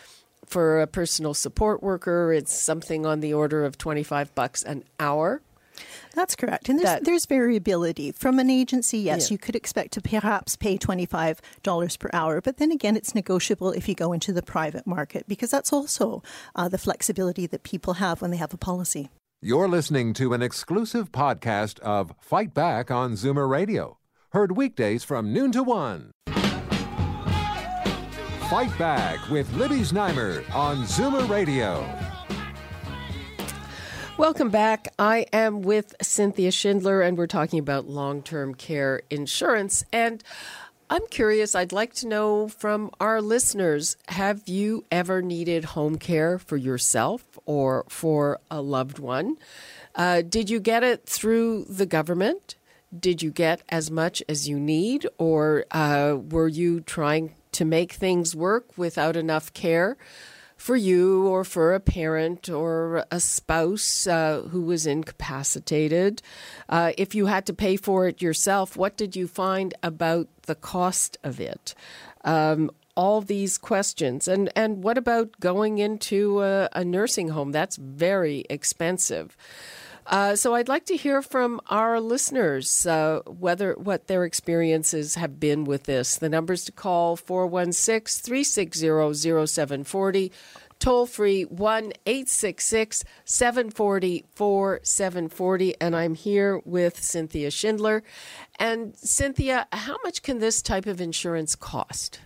For 0.46 0.80
a 0.80 0.86
personal 0.86 1.34
support 1.34 1.82
worker, 1.82 2.32
it's 2.32 2.52
something 2.54 3.04
on 3.04 3.18
the 3.18 3.34
order 3.34 3.64
of 3.64 3.76
25 3.76 4.32
bucks 4.36 4.62
an 4.62 4.84
hour. 5.00 5.42
That's 6.14 6.36
correct. 6.36 6.68
And 6.68 6.78
there's, 6.78 6.84
That- 6.86 7.04
there's 7.04 7.26
variability. 7.26 8.12
From 8.12 8.38
an 8.38 8.48
agency, 8.48 8.98
yes, 8.98 9.28
Yeah. 9.28 9.34
you 9.34 9.38
could 9.38 9.56
expect 9.56 9.92
to 9.94 10.00
perhaps 10.00 10.54
pay 10.56 10.78
$25 10.78 11.96
per 11.98 12.08
hour. 12.12 12.40
But 12.40 12.58
then 12.58 12.70
again, 12.70 12.96
it's 12.96 13.12
negotiable 13.14 13.72
if 13.72 13.88
you 13.88 13.94
go 13.96 14.12
into 14.12 14.32
the 14.32 14.40
private 14.42 14.86
market 14.86 15.26
because 15.26 15.50
that's 15.50 15.72
also 15.72 16.22
uh, 16.54 16.68
the 16.68 16.78
flexibility 16.78 17.46
that 17.48 17.62
people 17.64 17.94
have 17.94 18.22
when 18.22 18.30
they 18.30 18.36
have 18.38 18.54
a 18.54 18.58
policy. 18.58 19.10
You're 19.42 19.68
listening 19.68 20.14
to 20.14 20.32
an 20.32 20.42
exclusive 20.42 21.10
podcast 21.12 21.78
of 21.80 22.14
Fight 22.20 22.54
Back 22.54 22.90
on 22.90 23.12
Zoomer 23.14 23.48
Radio, 23.48 23.98
heard 24.36 24.54
weekdays 24.54 25.02
from 25.02 25.32
noon 25.32 25.50
to 25.50 25.62
one. 25.62 26.12
Fight 28.50 28.70
Back 28.78 29.30
with 29.30 29.50
Libby 29.54 29.80
Znaimer 29.80 30.44
on 30.54 30.82
Zoomer 30.82 31.26
Radio. 31.26 31.88
Welcome 34.18 34.50
back. 34.50 34.88
I 34.98 35.24
am 35.32 35.62
with 35.62 35.94
Cynthia 36.02 36.50
Schindler, 36.50 37.00
and 37.00 37.16
we're 37.16 37.26
talking 37.26 37.58
about 37.58 37.88
long 37.88 38.20
term 38.20 38.54
care 38.54 39.00
insurance. 39.08 39.86
And 39.90 40.22
I'm 40.90 41.06
curious, 41.06 41.54
I'd 41.54 41.72
like 41.72 41.94
to 41.94 42.06
know 42.06 42.48
from 42.48 42.90
our 43.00 43.22
listeners 43.22 43.96
have 44.08 44.46
you 44.46 44.84
ever 44.92 45.22
needed 45.22 45.64
home 45.64 45.96
care 45.96 46.38
for 46.38 46.58
yourself 46.58 47.24
or 47.46 47.86
for 47.88 48.38
a 48.50 48.60
loved 48.60 48.98
one? 48.98 49.38
Uh, 49.94 50.20
did 50.20 50.50
you 50.50 50.60
get 50.60 50.84
it 50.84 51.06
through 51.06 51.64
the 51.70 51.86
government? 51.86 52.54
Did 52.98 53.22
you 53.22 53.30
get 53.30 53.62
as 53.68 53.90
much 53.90 54.22
as 54.28 54.48
you 54.48 54.58
need, 54.58 55.06
or 55.18 55.64
uh, 55.70 56.16
were 56.30 56.48
you 56.48 56.80
trying 56.80 57.34
to 57.52 57.64
make 57.64 57.92
things 57.92 58.34
work 58.34 58.76
without 58.78 59.16
enough 59.16 59.52
care? 59.52 59.96
for 60.56 60.74
you 60.74 61.26
or 61.26 61.44
for 61.44 61.74
a 61.74 61.80
parent 61.80 62.48
or 62.48 63.04
a 63.10 63.20
spouse 63.20 64.06
uh, 64.06 64.42
who 64.50 64.62
was 64.62 64.86
incapacitated. 64.86 66.22
Uh, 66.68 66.92
if 66.96 67.14
you 67.14 67.26
had 67.26 67.46
to 67.46 67.52
pay 67.52 67.76
for 67.76 68.06
it 68.08 68.22
yourself, 68.22 68.76
what 68.76 68.96
did 68.96 69.14
you 69.14 69.28
find 69.28 69.74
about 69.82 70.28
the 70.42 70.54
cost 70.54 71.18
of 71.22 71.40
it? 71.40 71.74
Um, 72.24 72.70
all 72.96 73.20
these 73.20 73.58
questions. 73.58 74.26
And, 74.26 74.50
and 74.56 74.82
what 74.82 74.96
about 74.96 75.38
going 75.38 75.78
into 75.78 76.40
a, 76.40 76.68
a 76.72 76.84
nursing 76.84 77.28
home? 77.28 77.52
That's 77.52 77.76
very 77.76 78.44
expensive. 78.48 79.36
Uh, 80.06 80.36
so 80.36 80.54
I'd 80.54 80.68
like 80.68 80.86
to 80.86 80.96
hear 80.96 81.20
from 81.20 81.60
our 81.68 82.00
listeners 82.00 82.86
uh, 82.86 83.20
whether 83.26 83.74
what 83.74 84.06
their 84.06 84.24
experiences 84.24 85.16
have 85.16 85.40
been 85.40 85.64
with 85.64 85.84
this. 85.84 86.16
The 86.16 86.28
numbers 86.28 86.64
to 86.66 86.72
call 86.72 87.16
416 87.16 88.22
360 88.22 89.46
0740, 89.46 90.32
toll 90.78 91.06
free 91.06 91.42
1 91.42 91.92
866 92.06 93.04
740 93.24 94.24
4740. 94.32 95.80
And 95.80 95.96
I'm 95.96 96.14
here 96.14 96.60
with 96.64 97.02
Cynthia 97.02 97.50
Schindler. 97.50 98.04
And 98.60 98.96
Cynthia, 98.96 99.66
how 99.72 99.96
much 100.04 100.22
can 100.22 100.38
this 100.38 100.62
type 100.62 100.86
of 100.86 101.00
insurance 101.00 101.56
cost? 101.56 102.20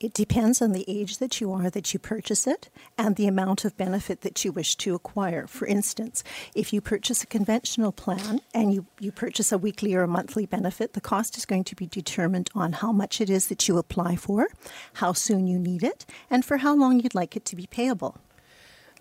It 0.00 0.14
depends 0.14 0.62
on 0.62 0.70
the 0.70 0.84
age 0.86 1.18
that 1.18 1.40
you 1.40 1.52
are 1.52 1.70
that 1.70 1.92
you 1.92 1.98
purchase 1.98 2.46
it 2.46 2.70
and 2.96 3.16
the 3.16 3.26
amount 3.26 3.64
of 3.64 3.76
benefit 3.76 4.20
that 4.20 4.44
you 4.44 4.52
wish 4.52 4.76
to 4.76 4.94
acquire. 4.94 5.48
For 5.48 5.66
instance, 5.66 6.22
if 6.54 6.72
you 6.72 6.80
purchase 6.80 7.24
a 7.24 7.26
conventional 7.26 7.90
plan 7.90 8.40
and 8.54 8.72
you, 8.72 8.86
you 9.00 9.10
purchase 9.10 9.50
a 9.50 9.58
weekly 9.58 9.94
or 9.94 10.02
a 10.02 10.08
monthly 10.08 10.46
benefit, 10.46 10.92
the 10.92 11.00
cost 11.00 11.36
is 11.36 11.44
going 11.44 11.64
to 11.64 11.74
be 11.74 11.86
determined 11.86 12.48
on 12.54 12.74
how 12.74 12.92
much 12.92 13.20
it 13.20 13.28
is 13.28 13.48
that 13.48 13.66
you 13.66 13.76
apply 13.76 14.14
for, 14.14 14.46
how 14.94 15.12
soon 15.12 15.48
you 15.48 15.58
need 15.58 15.82
it, 15.82 16.06
and 16.30 16.44
for 16.44 16.58
how 16.58 16.76
long 16.76 17.00
you'd 17.00 17.16
like 17.16 17.34
it 17.34 17.44
to 17.46 17.56
be 17.56 17.66
payable. 17.66 18.18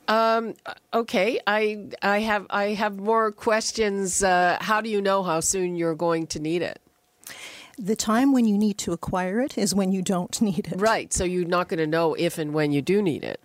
Um, 0.08 0.56
okay, 0.94 1.40
I 1.46 1.90
I 2.02 2.22
have 2.22 2.48
I 2.50 2.70
have 2.70 2.98
more 2.98 3.32
questions. 3.32 4.24
Uh, 4.24 4.58
how 4.62 4.80
do 4.80 4.90
you 4.90 5.02
know 5.02 5.22
how 5.22 5.42
soon 5.42 5.76
you're 5.76 5.96
going 5.96 6.28
to 6.28 6.40
need 6.40 6.62
it? 6.62 6.80
The 7.78 7.96
time 7.96 8.34
when 8.34 8.46
you 8.46 8.58
need 8.58 8.78
to 8.80 8.92
acquire 8.92 9.40
it 9.40 9.58
is 9.58 9.76
when 9.76 9.92
you 9.92 10.02
don't 10.02 10.42
need 10.48 10.68
it. 10.68 10.80
Right, 10.80 11.14
so 11.14 11.24
you're 11.24 11.46
not 11.46 11.68
going 11.68 11.80
to 11.80 11.88
know 11.88 12.14
if 12.16 12.38
and 12.38 12.54
when 12.54 12.72
you 12.72 12.82
do 12.82 13.02
need 13.02 13.24
it. 13.24 13.40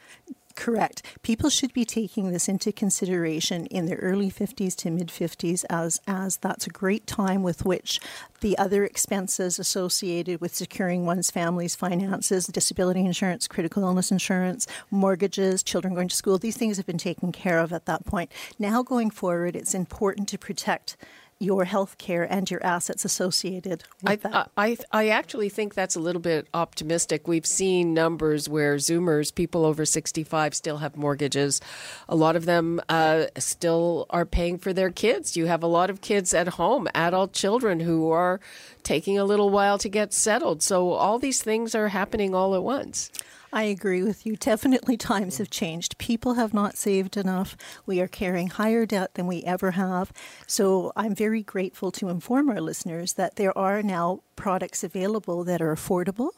Correct. 0.54 1.02
People 1.22 1.50
should 1.50 1.72
be 1.72 1.84
taking 1.84 2.30
this 2.30 2.48
into 2.48 2.72
consideration 2.72 3.66
in 3.66 3.86
their 3.86 3.96
early 3.98 4.30
50s 4.30 4.76
to 4.76 4.90
mid 4.90 5.08
50s 5.08 5.64
as 5.70 6.00
as 6.06 6.36
that's 6.36 6.66
a 6.66 6.70
great 6.70 7.06
time 7.06 7.42
with 7.42 7.64
which 7.64 8.00
the 8.40 8.56
other 8.58 8.84
expenses 8.84 9.58
associated 9.58 10.40
with 10.40 10.54
securing 10.54 11.06
one's 11.06 11.30
family's 11.30 11.74
finances, 11.74 12.46
disability 12.46 13.00
insurance, 13.00 13.48
critical 13.48 13.84
illness 13.84 14.10
insurance, 14.10 14.66
mortgages, 14.90 15.62
children 15.62 15.94
going 15.94 16.08
to 16.08 16.16
school, 16.16 16.38
these 16.38 16.56
things 16.56 16.76
have 16.76 16.86
been 16.86 16.98
taken 16.98 17.32
care 17.32 17.58
of 17.58 17.72
at 17.72 17.86
that 17.86 18.04
point. 18.04 18.30
Now 18.58 18.82
going 18.82 19.10
forward, 19.10 19.56
it's 19.56 19.74
important 19.74 20.28
to 20.28 20.38
protect 20.38 20.96
your 21.42 21.64
health 21.64 21.98
care 21.98 22.22
and 22.22 22.48
your 22.50 22.64
assets 22.64 23.04
associated 23.04 23.82
I, 24.06 24.16
that. 24.16 24.50
I, 24.56 24.76
I 24.92 25.08
actually 25.08 25.48
think 25.48 25.74
that's 25.74 25.96
a 25.96 26.00
little 26.00 26.20
bit 26.20 26.46
optimistic. 26.54 27.26
We've 27.26 27.46
seen 27.46 27.92
numbers 27.92 28.48
where 28.48 28.76
Zoomers, 28.76 29.34
people 29.34 29.64
over 29.64 29.84
65, 29.84 30.54
still 30.54 30.78
have 30.78 30.96
mortgages. 30.96 31.60
A 32.08 32.14
lot 32.14 32.36
of 32.36 32.44
them 32.44 32.80
uh, 32.88 33.26
still 33.38 34.06
are 34.10 34.24
paying 34.24 34.56
for 34.56 34.72
their 34.72 34.90
kids. 34.90 35.36
You 35.36 35.46
have 35.46 35.64
a 35.64 35.66
lot 35.66 35.90
of 35.90 36.00
kids 36.00 36.32
at 36.32 36.46
home, 36.46 36.86
adult 36.94 37.32
children 37.32 37.80
who 37.80 38.10
are 38.10 38.40
taking 38.84 39.18
a 39.18 39.24
little 39.24 39.50
while 39.50 39.78
to 39.78 39.88
get 39.88 40.12
settled. 40.12 40.62
So 40.62 40.92
all 40.92 41.18
these 41.18 41.42
things 41.42 41.74
are 41.74 41.88
happening 41.88 42.34
all 42.34 42.54
at 42.54 42.62
once. 42.62 43.10
I 43.54 43.64
agree 43.64 44.02
with 44.02 44.24
you. 44.24 44.36
Definitely 44.36 44.96
times 44.96 45.36
have 45.36 45.50
changed. 45.50 45.98
People 45.98 46.34
have 46.34 46.54
not 46.54 46.78
saved 46.78 47.18
enough. 47.18 47.54
We 47.84 48.00
are 48.00 48.08
carrying 48.08 48.48
higher 48.48 48.86
debt 48.86 49.12
than 49.12 49.26
we 49.26 49.42
ever 49.42 49.72
have. 49.72 50.10
So 50.46 50.90
I'm 50.96 51.14
very 51.14 51.42
grateful 51.42 51.90
to 51.92 52.08
inform 52.08 52.48
our 52.48 52.62
listeners 52.62 53.12
that 53.14 53.36
there 53.36 53.56
are 53.56 53.82
now 53.82 54.20
products 54.36 54.82
available 54.82 55.44
that 55.44 55.60
are 55.60 55.74
affordable, 55.74 56.30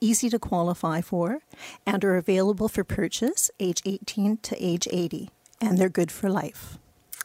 easy 0.00 0.28
to 0.28 0.40
qualify 0.40 1.02
for, 1.02 1.38
and 1.86 2.04
are 2.04 2.16
available 2.16 2.68
for 2.68 2.82
purchase 2.82 3.48
age 3.60 3.80
18 3.84 4.38
to 4.38 4.56
age 4.58 4.88
80. 4.90 5.30
And 5.60 5.78
they're 5.78 5.88
good 5.88 6.10
for 6.10 6.28
life. 6.28 6.78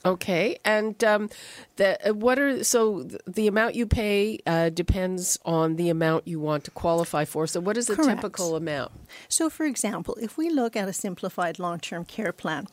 Okay, 0.03 0.57
and 0.65 1.03
um, 1.03 1.29
the 1.75 2.09
uh, 2.09 2.13
what 2.13 2.39
are 2.39 2.63
so 2.63 3.07
the 3.27 3.45
amount 3.45 3.75
you 3.75 3.85
pay 3.85 4.39
uh, 4.47 4.69
depends 4.69 5.37
on 5.45 5.75
the 5.75 5.89
amount 5.89 6.27
you 6.27 6.39
want 6.39 6.63
to 6.63 6.71
qualify 6.71 7.23
for. 7.23 7.45
So, 7.45 7.59
what 7.59 7.77
is 7.77 7.87
a 7.87 7.95
Correct. 7.95 8.21
typical 8.21 8.55
amount? 8.55 8.91
So, 9.29 9.47
for 9.47 9.65
example, 9.65 10.15
if 10.19 10.37
we 10.37 10.49
look 10.49 10.75
at 10.75 10.87
a 10.87 10.93
simplified 10.93 11.59
long 11.59 11.79
term 11.79 12.05
care 12.05 12.31
plan, 12.31 12.67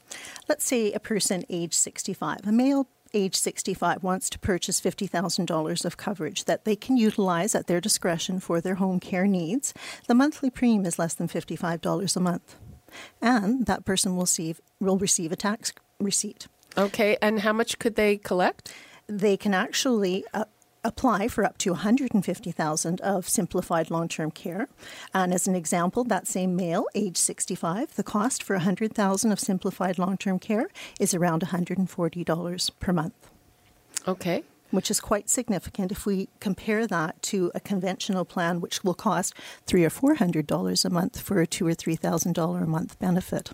let's 0.49 0.65
say 0.65 0.91
a 0.93 1.01
person 1.01 1.45
age 1.51 1.75
65, 1.75 2.47
a 2.47 2.53
male 2.53 2.89
age 3.15 3.37
65 3.37 4.03
wants 4.03 4.29
to 4.31 4.39
purchase 4.39 4.81
$50,000 4.81 5.85
of 5.85 5.97
coverage 5.97 6.45
that 6.45 6.65
they 6.65 6.77
can 6.77 6.97
utilize 6.97 7.55
at 7.55 7.67
their 7.67 7.81
discretion 7.81 8.41
for 8.41 8.61
their 8.61 8.77
home 8.77 9.01
care 9.01 9.27
needs. 9.27 9.75
The 10.07 10.15
monthly 10.15 10.51
premium 10.51 10.87
is 10.87 10.99
less 10.99 11.15
than 11.15 11.29
$55 11.29 12.17
a 12.17 12.21
month. 12.21 12.57
And 13.21 13.67
that 13.67 13.85
person 13.85 14.15
will 14.15 14.23
receive, 14.23 14.61
will 14.81 14.99
receive 14.99 15.33
a 15.33 15.37
tax 15.37 15.73
receipt. 16.01 16.49
Okay, 16.77 17.17
and 17.21 17.41
how 17.41 17.53
much 17.53 17.79
could 17.79 17.97
they 17.97 18.17
collect? 18.17 18.73
They 19.07 19.37
can 19.37 19.55
actually 19.55 20.25
uh, 20.35 20.45
apply 20.85 21.29
for 21.29 21.45
up 21.45 21.59
to 21.59 21.71
150,000 21.71 23.01
of 23.01 23.29
simplified 23.29 23.91
long-term 23.91 24.31
care. 24.31 24.69
And 25.15 25.33
as 25.33 25.47
an 25.47 25.55
example, 25.55 26.05
that 26.05 26.27
same 26.27 26.57
male, 26.57 26.87
age 26.95 27.17
65, 27.17 27.95
the 27.97 28.03
cost 28.03 28.43
for 28.43 28.55
100,000 28.57 29.33
of 29.33 29.41
simplified 29.41 29.99
long-term 29.99 30.39
care 30.39 30.69
is 31.01 31.15
around 31.15 31.43
$140 31.43 32.71
per 32.81 32.93
month. 32.93 33.31
Okay. 34.07 34.43
Which 34.71 34.91
is 34.91 35.01
quite 35.01 35.31
significant 35.31 35.93
if 35.93 36.05
we 36.05 36.29
compare 36.41 36.87
that 36.87 37.23
to 37.23 37.51
a 37.55 37.61
conventional 37.61 38.25
plan, 38.25 38.61
which 38.61 38.85
will 38.85 38.95
cost 38.95 39.35
three 39.67 39.83
or 39.83 39.89
four 39.91 40.17
hundred 40.17 40.47
dollars 40.47 40.85
a 40.85 40.91
month 40.91 41.19
for 41.19 41.41
a 41.41 41.47
two 41.47 41.67
or 41.67 41.73
three 41.73 41.97
thousand 41.97 42.35
dollar 42.35 42.65
a 42.65 42.67
month 42.67 42.99
benefit. 42.99 43.53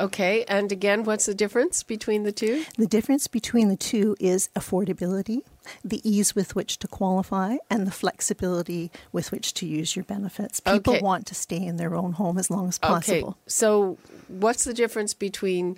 Okay, 0.00 0.44
and 0.48 0.72
again, 0.72 1.04
what's 1.04 1.26
the 1.26 1.34
difference 1.34 1.82
between 1.82 2.22
the 2.22 2.32
two? 2.32 2.64
The 2.78 2.86
difference 2.86 3.28
between 3.28 3.68
the 3.68 3.76
two 3.76 4.16
is 4.18 4.48
affordability, 4.56 5.42
the 5.84 6.00
ease 6.08 6.34
with 6.34 6.56
which 6.56 6.78
to 6.78 6.88
qualify, 6.88 7.56
and 7.68 7.86
the 7.86 7.90
flexibility 7.90 8.90
with 9.12 9.30
which 9.30 9.52
to 9.54 9.66
use 9.66 9.94
your 9.94 10.04
benefits. 10.06 10.58
People 10.60 10.94
Okay. 10.94 11.02
want 11.02 11.26
to 11.26 11.34
stay 11.34 11.62
in 11.62 11.76
their 11.76 11.94
own 11.94 12.12
home 12.12 12.38
as 12.38 12.50
long 12.50 12.66
as 12.68 12.78
possible. 12.78 13.28
Okay, 13.28 13.38
so 13.46 13.98
what's 14.28 14.64
the 14.64 14.72
difference 14.74 15.12
between 15.12 15.76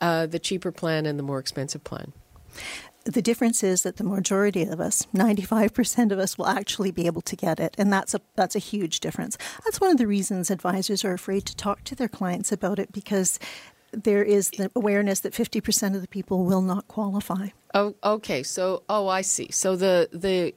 uh, 0.00 0.26
the 0.26 0.38
cheaper 0.38 0.70
plan 0.70 1.06
and 1.06 1.18
the 1.18 1.22
more 1.22 1.38
expensive 1.38 1.82
plan? 1.84 2.12
The 3.08 3.22
difference 3.22 3.64
is 3.64 3.84
that 3.84 3.96
the 3.96 4.04
majority 4.04 4.64
of 4.64 4.80
us, 4.80 5.06
95% 5.14 6.12
of 6.12 6.18
us, 6.18 6.36
will 6.36 6.46
actually 6.46 6.90
be 6.90 7.06
able 7.06 7.22
to 7.22 7.36
get 7.36 7.58
it. 7.58 7.74
And 7.78 7.90
that's 7.90 8.12
a, 8.12 8.20
that's 8.36 8.54
a 8.54 8.58
huge 8.58 9.00
difference. 9.00 9.38
That's 9.64 9.80
one 9.80 9.90
of 9.90 9.96
the 9.96 10.06
reasons 10.06 10.50
advisors 10.50 11.06
are 11.06 11.14
afraid 11.14 11.46
to 11.46 11.56
talk 11.56 11.84
to 11.84 11.94
their 11.94 12.08
clients 12.08 12.52
about 12.52 12.78
it 12.78 12.92
because 12.92 13.38
there 13.92 14.22
is 14.22 14.50
the 14.50 14.70
awareness 14.76 15.20
that 15.20 15.32
50% 15.32 15.94
of 15.94 16.02
the 16.02 16.08
people 16.08 16.44
will 16.44 16.60
not 16.60 16.86
qualify. 16.86 17.48
Oh, 17.72 17.94
okay. 18.04 18.42
So, 18.42 18.82
oh, 18.90 19.08
I 19.08 19.22
see. 19.22 19.48
So 19.52 19.74
the 19.74 20.10
the 20.12 20.54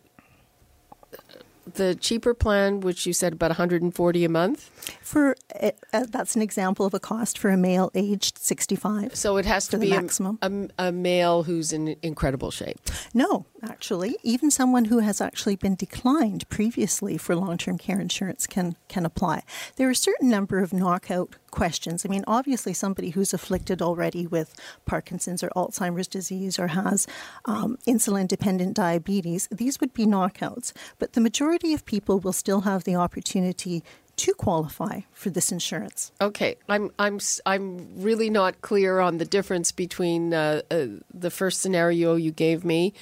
the 1.65 1.95
cheaper 1.95 2.33
plan, 2.33 2.79
which 2.79 3.05
you 3.05 3.13
said 3.13 3.33
about 3.33 3.51
140 3.51 4.25
a 4.25 4.29
month, 4.29 4.69
For 5.01 5.35
uh, 5.61 5.71
That's 5.91 6.35
an 6.35 6.41
example 6.41 6.85
of 6.85 6.93
a 6.93 6.99
cost 6.99 7.37
for 7.37 7.49
a 7.49 7.57
male 7.57 7.91
aged 7.93 8.37
65. 8.37 9.15
so 9.15 9.37
it 9.37 9.45
has 9.45 9.67
to 9.69 9.77
be 9.77 9.91
a, 9.91 10.01
maximum. 10.01 10.39
a, 10.41 10.87
a 10.87 10.91
male 10.91 11.43
who's 11.43 11.71
in 11.71 11.95
incredible 12.01 12.51
shape. 12.51 12.79
No, 13.13 13.45
actually, 13.63 14.15
even 14.23 14.49
someone 14.51 14.85
who 14.85 14.99
has 14.99 15.21
actually 15.21 15.55
been 15.55 15.75
declined 15.75 16.47
previously 16.49 17.17
for 17.17 17.35
long-term 17.35 17.77
care 17.77 17.99
insurance 17.99 18.47
can 18.47 18.75
can 18.87 19.05
apply. 19.05 19.43
There 19.75 19.87
are 19.87 19.91
a 19.91 19.95
certain 19.95 20.29
number 20.29 20.59
of 20.59 20.73
knockout 20.73 21.35
questions. 21.51 22.05
I 22.05 22.09
mean, 22.09 22.23
obviously, 22.27 22.73
somebody 22.73 23.11
who's 23.11 23.33
afflicted 23.33 23.81
already 23.81 24.25
with 24.25 24.55
Parkinson's 24.85 25.43
or 25.43 25.49
Alzheimer's 25.55 26.07
disease 26.07 26.57
or 26.57 26.67
has 26.67 27.07
um, 27.45 27.77
insulin-dependent 27.87 28.75
diabetes, 28.75 29.47
these 29.51 29.79
would 29.79 29.93
be 29.93 30.05
knockouts. 30.05 30.73
But 30.97 31.13
the 31.13 31.21
majority 31.21 31.73
of 31.73 31.85
people 31.85 32.19
will 32.19 32.33
still 32.33 32.61
have 32.61 32.83
the 32.83 32.95
opportunity 32.95 33.83
to 34.17 34.33
qualify 34.33 35.01
for 35.11 35.29
this 35.29 35.51
insurance. 35.51 36.11
Okay, 36.21 36.55
I'm 36.69 36.91
I'm 36.99 37.19
I'm 37.45 37.87
really 38.01 38.29
not 38.29 38.61
clear 38.61 38.99
on 38.99 39.17
the 39.17 39.25
difference 39.25 39.71
between 39.71 40.33
uh, 40.33 40.61
uh, 40.69 40.85
the 41.13 41.31
first 41.31 41.61
scenario 41.61 42.15
you 42.15 42.31
gave 42.31 42.63
me, 42.63 42.93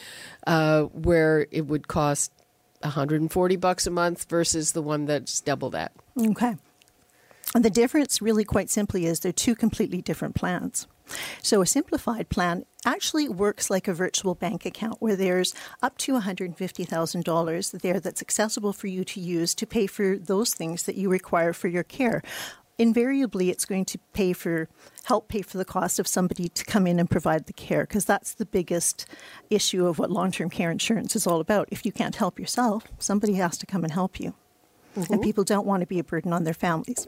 uh, 0.48 0.84
where 0.84 1.48
it 1.51 1.68
would 1.68 1.88
cost 1.88 2.32
140 2.82 3.56
bucks 3.58 3.86
a 3.88 3.91
month 3.91 4.29
versus 4.29 4.72
the 4.72 4.82
one 4.82 5.06
that's 5.06 5.41
double 5.41 5.70
that. 5.72 5.91
Okay. 6.18 6.56
And 7.56 7.65
the 7.65 7.70
difference, 7.70 8.22
really, 8.22 8.44
quite 8.44 8.70
simply, 8.70 9.06
is 9.06 9.20
they're 9.20 9.32
two 9.32 9.56
completely 9.56 10.01
different 10.01 10.36
plans. 10.36 10.88
So, 11.41 11.62
a 11.62 11.65
simplified 11.65 12.29
plan 12.29 12.65
actually 12.86 13.27
works 13.27 13.72
like 13.72 13.88
a 13.88 13.94
virtual 13.94 14.36
bank 14.36 14.65
account 14.65 15.01
where 15.01 15.15
there's 15.15 15.56
up 15.82 15.98
to 16.00 16.13
$150,000 16.13 17.82
there 17.82 18.00
that's 18.00 18.22
accessible 18.22 18.74
for 18.74 18.86
you 18.88 19.03
to 19.03 19.20
use 19.20 19.56
to 19.56 19.65
pay 19.65 19.88
for 19.88 20.18
those 20.18 20.53
things 20.53 20.84
that 20.84 20.96
you 20.96 21.10
require 21.10 21.51
for 21.53 21.68
your 21.68 21.84
care. 21.84 22.22
Invariably, 22.77 23.50
it's 23.50 23.65
going 23.65 23.84
to 23.86 23.98
pay 24.13 24.32
for 24.32 24.70
help 25.06 25.27
pay 25.27 25.41
for 25.41 25.58
the 25.58 25.65
cost 25.65 26.00
of 26.00 26.08
somebody 26.08 26.48
to 26.50 26.63
come 26.63 26.86
in 26.86 27.00
and 27.00 27.10
provide 27.10 27.48
the 27.48 27.53
care 27.53 27.82
because 27.82 28.06
that's 28.06 28.36
the 28.36 28.46
biggest 28.46 29.06
issue 29.50 29.88
of 29.88 29.98
what 29.98 30.12
long-term 30.12 30.50
care 30.50 30.72
insurance 30.72 31.15
is 31.15 31.25
all 31.25 31.41
about. 31.41 31.68
If 31.72 31.86
you 31.86 31.91
can't 31.91 32.15
help 32.15 32.39
yourself, 32.39 32.84
somebody 33.00 33.34
has 33.34 33.58
to 33.58 33.65
come 33.65 33.84
and 33.84 33.91
help 33.91 34.20
you. 34.20 34.36
And 34.96 35.06
mm-hmm. 35.06 35.22
people 35.22 35.44
don't 35.44 35.68
want 35.68 35.82
to 35.82 35.88
be 35.88 36.00
a 36.00 36.03
burden 36.03 36.32
on 36.32 36.46
their 36.46 36.53
families. 36.53 37.08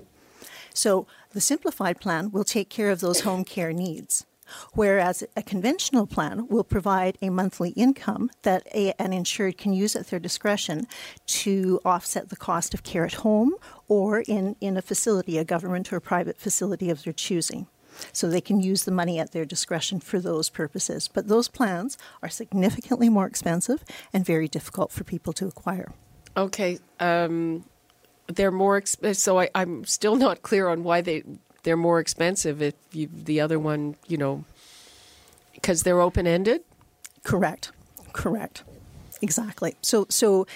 So 0.74 1.08
the 1.32 1.42
simplified 1.42 2.00
plan 2.00 2.32
will 2.32 2.44
take 2.44 2.70
care 2.70 2.90
of 2.90 3.00
those 3.00 3.22
home 3.22 3.44
care 3.44 3.74
needs. 3.74 4.26
Whereas 4.74 5.24
a 5.36 5.44
conventional 5.44 6.06
plan 6.06 6.48
will 6.48 6.64
provide 6.64 7.18
a 7.22 7.30
monthly 7.30 7.70
income 7.72 8.30
that 8.42 8.68
a, 8.74 8.94
an 9.02 9.14
insured 9.14 9.58
can 9.58 9.74
use 9.74 9.96
at 9.96 10.08
their 10.08 10.20
discretion 10.20 10.88
to 11.28 11.80
offset 11.86 12.30
the 12.30 12.36
cost 12.36 12.74
of 12.74 12.84
care 12.84 13.06
at 13.06 13.14
home 13.14 13.56
or 13.88 14.22
in, 14.28 14.56
in 14.60 14.78
a 14.78 14.82
facility, 14.82 15.38
a 15.38 15.46
government 15.46 15.92
or 15.92 16.00
private 16.00 16.38
facility 16.38 16.90
of 16.90 17.04
their 17.04 17.14
choosing. 17.14 17.68
So 18.14 18.30
they 18.30 18.42
can 18.42 18.62
use 18.62 18.84
the 18.84 18.92
money 18.92 19.20
at 19.20 19.32
their 19.32 19.46
discretion 19.46 20.00
for 20.00 20.20
those 20.20 20.50
purposes. 20.50 21.08
But 21.08 21.28
those 21.28 21.48
plans 21.48 21.98
are 22.24 22.30
significantly 22.30 23.10
more 23.10 23.28
expensive 23.28 23.84
and 24.14 24.26
very 24.26 24.48
difficult 24.48 24.92
for 24.92 25.04
people 25.04 25.34
to 25.34 25.48
acquire. 25.48 25.92
Okay, 26.38 26.80
um, 27.00 27.66
they're 28.32 28.52
more 28.52 28.78
expensive. 28.78 29.22
So 29.22 29.40
I, 29.40 29.50
I'm 29.56 29.86
still 29.86 30.16
not 30.16 30.42
clear 30.42 30.68
on 30.68 30.84
why 30.84 31.02
they 31.02 31.24
they're 31.64 31.78
more 31.78 32.00
expensive. 32.00 32.62
If 32.62 32.76
you, 32.92 33.10
the 33.14 33.40
other 33.42 33.60
one, 33.60 33.96
you 34.08 34.18
know, 34.18 34.46
because 35.54 35.84
they're 35.84 36.02
open 36.02 36.28
ended. 36.28 36.62
Correct. 37.24 37.72
Correct. 38.14 38.64
Exactly. 39.22 39.76
So 39.82 40.06
so 40.10 40.48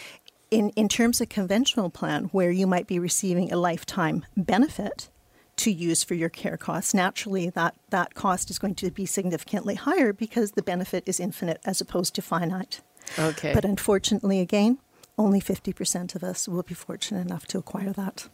in 0.51 0.69
in 0.71 0.89
terms 0.89 1.21
of 1.21 1.29
conventional 1.29 1.89
plan 1.89 2.25
where 2.25 2.51
you 2.51 2.67
might 2.67 2.87
be 2.87 2.99
receiving 2.99 3.51
a 3.51 3.57
lifetime 3.57 4.25
benefit 4.35 5.09
to 5.57 5.71
use 5.71 6.03
for 6.03 6.15
your 6.15 6.29
care 6.29 6.57
costs, 6.57 6.93
naturally 6.93 7.49
that 7.51 7.75
that 7.89 8.13
cost 8.13 8.49
is 8.49 8.59
going 8.59 8.75
to 8.75 8.91
be 8.91 9.05
significantly 9.05 9.75
higher 9.75 10.11
because 10.11 10.51
the 10.51 10.63
benefit 10.63 11.03
is 11.05 11.19
infinite 11.19 11.61
as 11.65 11.79
opposed 11.79 12.15
to 12.15 12.21
finite. 12.21 12.81
Okay. 13.17 13.53
But 13.53 13.63
unfortunately 13.63 14.39
again, 14.39 14.79
only 15.17 15.39
50% 15.39 16.15
of 16.15 16.23
us 16.23 16.47
will 16.47 16.63
be 16.63 16.73
fortunate 16.73 17.25
enough 17.25 17.45
to 17.47 17.57
acquire 17.57 17.93
that. 17.93 18.27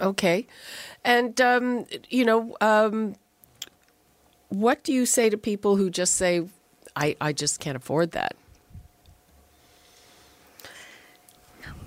Okay. 0.00 0.46
And, 1.04 1.40
um, 1.40 1.86
you 2.08 2.24
know, 2.24 2.56
um, 2.60 3.14
what 4.48 4.82
do 4.82 4.92
you 4.92 5.06
say 5.06 5.30
to 5.30 5.36
people 5.36 5.76
who 5.76 5.90
just 5.90 6.16
say, 6.16 6.46
I, 6.96 7.16
I 7.20 7.32
just 7.32 7.60
can't 7.60 7.76
afford 7.76 8.12
that? 8.12 8.36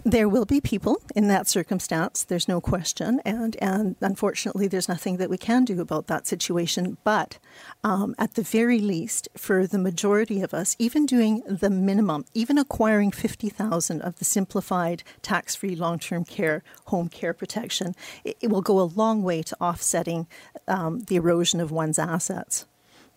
There 0.08 0.30
will 0.30 0.46
be 0.46 0.62
people 0.62 1.02
in 1.18 1.28
that 1.28 1.50
circumstance, 1.50 2.24
there's 2.24 2.48
no 2.48 2.62
question, 2.62 3.20
and, 3.26 3.58
and 3.62 3.98
unfortunately, 4.00 4.70
there's 4.70 4.88
nothing 4.88 5.18
that 5.18 5.30
we 5.30 5.38
can 5.38 5.66
do 5.66 5.82
about 5.82 6.08
that 6.08 6.26
situation. 6.26 6.96
But 7.04 7.40
um, 7.84 8.16
at 8.18 8.36
the 8.36 8.42
very 8.42 8.80
least, 8.80 9.28
for 9.36 9.68
the 9.68 9.78
majority 9.78 10.42
of 10.42 10.54
us, 10.54 10.78
even 10.80 11.06
doing 11.08 11.44
the 11.46 11.70
minimum, 11.70 12.24
even 12.34 12.58
acquiring 12.58 13.12
50,000 13.12 14.02
of 14.02 14.18
the 14.18 14.24
simplified 14.24 15.04
tax 15.22 15.56
free 15.56 15.76
long 15.76 16.00
term 16.00 16.24
care 16.24 16.64
home 16.86 17.10
care 17.10 17.34
protection, 17.34 17.94
it, 18.24 18.38
it 18.40 18.48
will 18.48 18.62
go 18.62 18.80
a 18.80 18.88
long 18.88 19.24
way 19.24 19.44
to 19.44 19.58
offsetting 19.60 20.26
um, 20.70 21.02
the 21.02 21.18
erosion 21.18 21.60
of 21.60 21.70
one's 21.70 22.00
assets. 22.00 22.66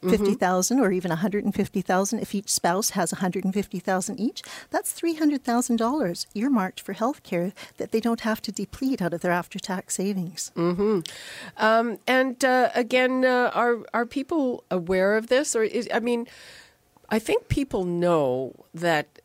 50,000 0.09 0.81
or 0.81 0.93
even 0.93 1.11
150,000 1.11 2.19
if 2.19 2.35
each 2.35 2.51
spouse 2.51 2.91
has 2.91 3.13
150,000 3.13 4.21
each 4.21 4.43
that's 4.71 4.99
$300,000 4.99 6.27
earmarked 6.35 6.81
for 6.81 6.93
health 6.95 7.23
care 7.23 7.53
that 7.77 7.93
they 7.93 8.01
don't 8.01 8.21
have 8.21 8.41
to 8.43 8.53
deplete 8.53 9.03
out 9.03 9.13
of 9.13 9.21
their 9.21 9.33
after 9.33 9.59
tax 9.59 9.97
savings. 9.97 10.53
Um, 11.57 11.99
and 12.07 12.43
uh, 12.45 12.71
again, 12.75 13.25
uh, 13.25 13.51
are 13.55 13.79
are 13.93 14.07
people 14.07 14.65
aware 14.71 15.17
of 15.17 15.27
this, 15.29 15.55
or 15.55 15.63
is, 15.63 15.89
I 15.93 16.01
mean, 16.01 16.27
I 17.09 17.19
think 17.19 17.49
people 17.49 17.85
know 17.85 18.55
that 18.75 19.21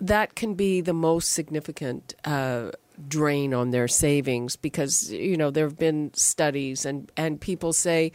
that 0.00 0.34
can 0.34 0.54
be 0.54 0.80
the 0.80 0.92
most 0.92 1.32
significant 1.32 2.14
uh, 2.24 2.70
drain 3.08 3.52
on 3.54 3.70
their 3.70 3.88
savings 3.88 4.56
because 4.56 5.10
you 5.12 5.36
know 5.36 5.50
there 5.50 5.64
have 5.66 5.78
been 5.78 6.12
studies 6.14 6.84
and 6.84 7.10
and 7.16 7.40
people 7.40 7.72
say 7.72 8.12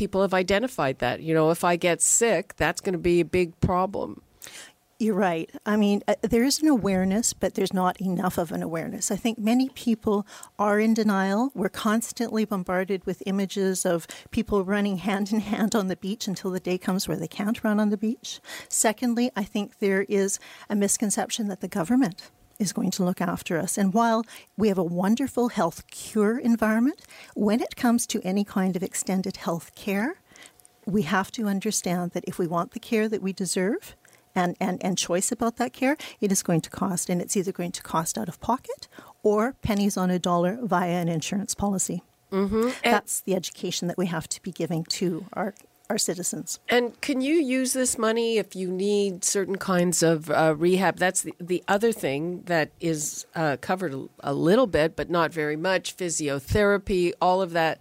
people 0.00 0.22
have 0.22 0.32
identified 0.32 0.98
that 1.00 1.20
you 1.20 1.34
know 1.34 1.50
if 1.50 1.62
I 1.62 1.76
get 1.76 2.00
sick, 2.00 2.56
that's 2.56 2.80
going 2.80 2.94
to 2.94 2.98
be 3.12 3.20
a 3.20 3.24
big 3.24 3.60
problem. 3.60 4.22
You're 4.98 5.14
right. 5.14 5.50
I 5.64 5.76
mean, 5.76 6.02
uh, 6.08 6.14
there 6.22 6.42
is 6.42 6.60
an 6.62 6.68
awareness, 6.68 7.32
but 7.34 7.54
there's 7.54 7.72
not 7.72 8.00
enough 8.00 8.36
of 8.38 8.50
an 8.50 8.62
awareness. 8.62 9.10
I 9.10 9.16
think 9.16 9.38
many 9.38 9.68
people 9.70 10.26
are 10.58 10.80
in 10.80 10.94
denial. 10.94 11.50
We're 11.54 11.70
constantly 11.70 12.46
bombarded 12.46 13.04
with 13.04 13.22
images 13.26 13.84
of 13.84 14.06
people 14.30 14.64
running 14.64 14.98
hand 14.98 15.32
in 15.32 15.40
hand 15.40 15.74
on 15.74 15.88
the 15.88 15.96
beach 15.96 16.26
until 16.26 16.50
the 16.50 16.60
day 16.60 16.78
comes 16.78 17.06
where 17.06 17.16
they 17.18 17.28
can't 17.28 17.62
run 17.62 17.78
on 17.80 17.90
the 17.90 17.96
beach. 17.96 18.40
Secondly, 18.68 19.30
I 19.36 19.44
think 19.44 19.78
there 19.78 20.02
is 20.08 20.38
a 20.70 20.76
misconception 20.76 21.48
that 21.48 21.60
the 21.60 21.68
government 21.68 22.30
is 22.60 22.72
going 22.72 22.92
to 22.92 23.04
look 23.04 23.20
after 23.20 23.58
us. 23.58 23.76
And 23.76 23.92
while 23.92 24.24
we 24.56 24.68
have 24.68 24.78
a 24.78 24.84
wonderful 24.84 25.48
health 25.48 25.86
cure 25.90 26.38
environment, 26.38 27.00
when 27.34 27.60
it 27.60 27.74
comes 27.74 28.06
to 28.08 28.20
any 28.22 28.44
kind 28.44 28.76
of 28.76 28.82
extended 28.82 29.38
health 29.38 29.74
care, 29.74 30.20
we 30.86 31.02
have 31.02 31.32
to 31.32 31.46
understand 31.46 32.12
that 32.12 32.24
if 32.26 32.38
we 32.38 32.46
want 32.46 32.72
the 32.72 32.80
care 32.80 33.08
that 33.08 33.22
we 33.22 33.32
deserve, 33.32 33.96
and, 34.34 34.56
and, 34.60 34.82
and 34.84 34.96
choice 34.96 35.32
about 35.32 35.56
that 35.56 35.72
care, 35.72 35.96
it 36.20 36.30
is 36.30 36.42
going 36.42 36.60
to 36.60 36.70
cost. 36.70 37.10
And 37.10 37.20
it's 37.20 37.36
either 37.36 37.52
going 37.52 37.72
to 37.72 37.82
cost 37.82 38.16
out 38.16 38.28
of 38.28 38.40
pocket 38.40 38.88
or 39.22 39.54
pennies 39.62 39.96
on 39.96 40.10
a 40.10 40.18
dollar 40.18 40.58
via 40.62 40.92
an 40.92 41.08
insurance 41.08 41.54
policy. 41.54 42.02
Mm-hmm. 42.30 42.70
That's 42.84 43.22
the 43.22 43.34
education 43.34 43.88
that 43.88 43.98
we 43.98 44.06
have 44.06 44.28
to 44.28 44.40
be 44.42 44.52
giving 44.52 44.84
to 44.84 45.26
our 45.32 45.54
our 45.90 45.98
citizens. 45.98 46.60
And 46.68 46.98
can 47.00 47.20
you 47.20 47.34
use 47.34 47.72
this 47.72 47.98
money 47.98 48.38
if 48.38 48.54
you 48.54 48.70
need 48.70 49.24
certain 49.24 49.58
kinds 49.58 50.02
of 50.02 50.30
uh, 50.30 50.54
rehab? 50.56 50.96
That's 50.96 51.22
the, 51.22 51.34
the 51.40 51.62
other 51.66 51.92
thing 51.92 52.42
that 52.46 52.70
is 52.80 53.26
uh, 53.34 53.56
covered 53.60 54.08
a, 54.20 54.32
little 54.32 54.68
bit, 54.68 54.94
but 54.94 55.10
not 55.10 55.32
very 55.32 55.56
much 55.56 55.96
physiotherapy, 55.96 57.12
all 57.20 57.42
of 57.42 57.50
that. 57.52 57.78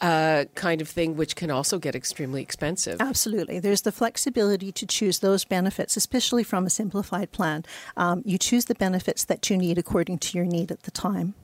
Uh, 0.00 0.44
kind 0.56 0.82
of 0.82 0.88
thing, 0.88 1.16
which 1.16 1.34
can 1.34 1.50
also 1.50 1.78
get 1.78 1.94
extremely 1.94 2.42
expensive. 2.42 3.00
Absolutely. 3.00 3.58
There's 3.58 3.82
the 3.82 3.92
flexibility 3.92 4.70
to 4.72 4.84
choose 4.84 5.20
those 5.20 5.44
benefits, 5.44 5.96
especially 5.96 6.42
from 6.42 6.66
a 6.66 6.70
simplified 6.70 7.30
plan. 7.30 7.64
Um, 7.96 8.20
you 8.26 8.36
choose 8.36 8.66
the 8.66 8.74
benefits 8.74 9.24
that 9.24 9.48
you 9.48 9.56
need 9.56 9.78
according 9.78 10.18
to 10.18 10.36
your 10.36 10.46
need 10.46 10.72
at 10.72 10.82
the 10.82 10.90
time. 10.90 11.34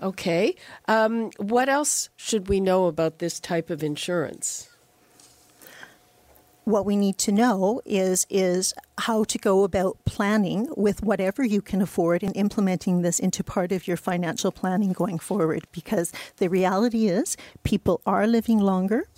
Okay. 0.00 0.54
Um, 0.86 1.30
what 1.36 1.68
else 1.68 2.08
should 2.16 2.48
we 2.48 2.60
know 2.60 2.86
about 2.86 3.18
this 3.18 3.38
type 3.38 3.68
of 3.68 3.82
insurance? 3.82 4.70
What 6.64 6.86
we 6.86 6.96
need 6.96 7.18
to 7.18 7.32
know 7.32 7.80
is 7.84 8.26
is 8.30 8.74
how 8.98 9.24
to 9.24 9.38
go 9.38 9.64
about 9.64 9.98
planning 10.04 10.68
with 10.76 11.02
whatever 11.02 11.44
you 11.44 11.60
can 11.60 11.82
afford 11.82 12.22
and 12.22 12.36
implementing 12.36 13.02
this 13.02 13.18
into 13.18 13.42
part 13.44 13.72
of 13.72 13.86
your 13.86 13.96
financial 13.96 14.52
planning 14.52 14.92
going 14.92 15.18
forward. 15.18 15.64
Because 15.72 16.12
the 16.36 16.48
reality 16.48 17.08
is 17.08 17.36
people 17.62 18.00
are 18.06 18.26
living 18.26 18.58
longer 18.58 19.08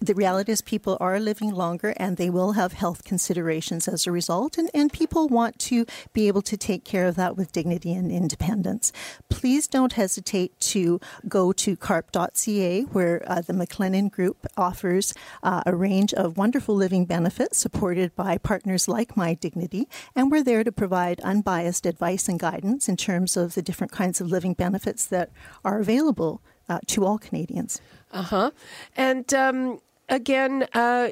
the 0.00 0.14
reality 0.14 0.52
is 0.52 0.60
people 0.60 0.96
are 1.00 1.18
living 1.18 1.50
longer 1.50 1.94
and 1.96 2.16
they 2.16 2.28
will 2.28 2.52
have 2.52 2.74
health 2.74 3.04
considerations 3.04 3.88
as 3.88 4.06
a 4.06 4.12
result. 4.12 4.58
And, 4.58 4.70
and 4.74 4.92
people 4.92 5.28
want 5.28 5.58
to 5.60 5.86
be 6.12 6.28
able 6.28 6.42
to 6.42 6.56
take 6.56 6.84
care 6.84 7.06
of 7.06 7.14
that 7.16 7.36
with 7.36 7.52
dignity 7.52 7.92
and 7.94 8.10
independence. 8.10 8.92
Please 9.30 9.66
don't 9.66 9.94
hesitate 9.94 10.58
to 10.60 11.00
go 11.28 11.52
to 11.52 11.76
carp.ca 11.76 12.82
where 12.82 13.22
uh, 13.26 13.40
the 13.40 13.52
mclennan 13.52 14.10
group 14.10 14.46
offers 14.56 15.14
uh, 15.42 15.62
a 15.64 15.74
range 15.74 16.12
of 16.14 16.36
wonderful 16.36 16.74
living 16.74 17.06
benefits 17.06 17.58
supported 17.58 18.14
by 18.14 18.36
partners 18.36 18.86
like 18.88 19.16
my 19.16 19.34
dignity. 19.34 19.88
And 20.14 20.30
we're 20.30 20.42
there 20.42 20.64
to 20.64 20.72
provide 20.72 21.20
unbiased 21.20 21.86
advice 21.86 22.28
and 22.28 22.38
guidance 22.38 22.88
in 22.88 22.96
terms 22.96 23.36
of 23.36 23.54
the 23.54 23.62
different 23.62 23.92
kinds 23.92 24.20
of 24.20 24.28
living 24.28 24.54
benefits 24.54 25.06
that 25.06 25.30
are 25.64 25.80
available 25.80 26.42
uh, 26.68 26.78
to 26.86 27.04
all 27.04 27.18
canadians 27.18 27.80
uh 28.14 28.22
huh. 28.22 28.50
And 28.96 29.34
um, 29.34 29.80
again, 30.08 30.66
uh, 30.72 31.08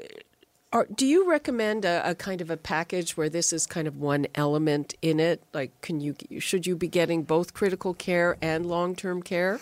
are, 0.72 0.86
do 0.94 1.04
you 1.04 1.28
recommend 1.28 1.84
a, 1.84 2.10
a, 2.10 2.14
kind 2.14 2.40
of 2.40 2.48
a 2.48 2.56
package 2.56 3.16
where 3.16 3.28
this 3.28 3.52
is 3.52 3.66
kind 3.66 3.88
of 3.88 3.96
one 3.96 4.28
element 4.36 4.94
in 5.02 5.18
it? 5.18 5.42
Like, 5.52 5.78
can 5.82 6.00
you 6.00 6.14
should 6.38 6.66
you 6.66 6.76
be 6.76 6.88
getting 6.88 7.24
both 7.24 7.52
critical 7.52 7.92
care 7.92 8.38
and 8.40 8.64
long 8.64 8.94
term 8.94 9.20
care? 9.22 9.60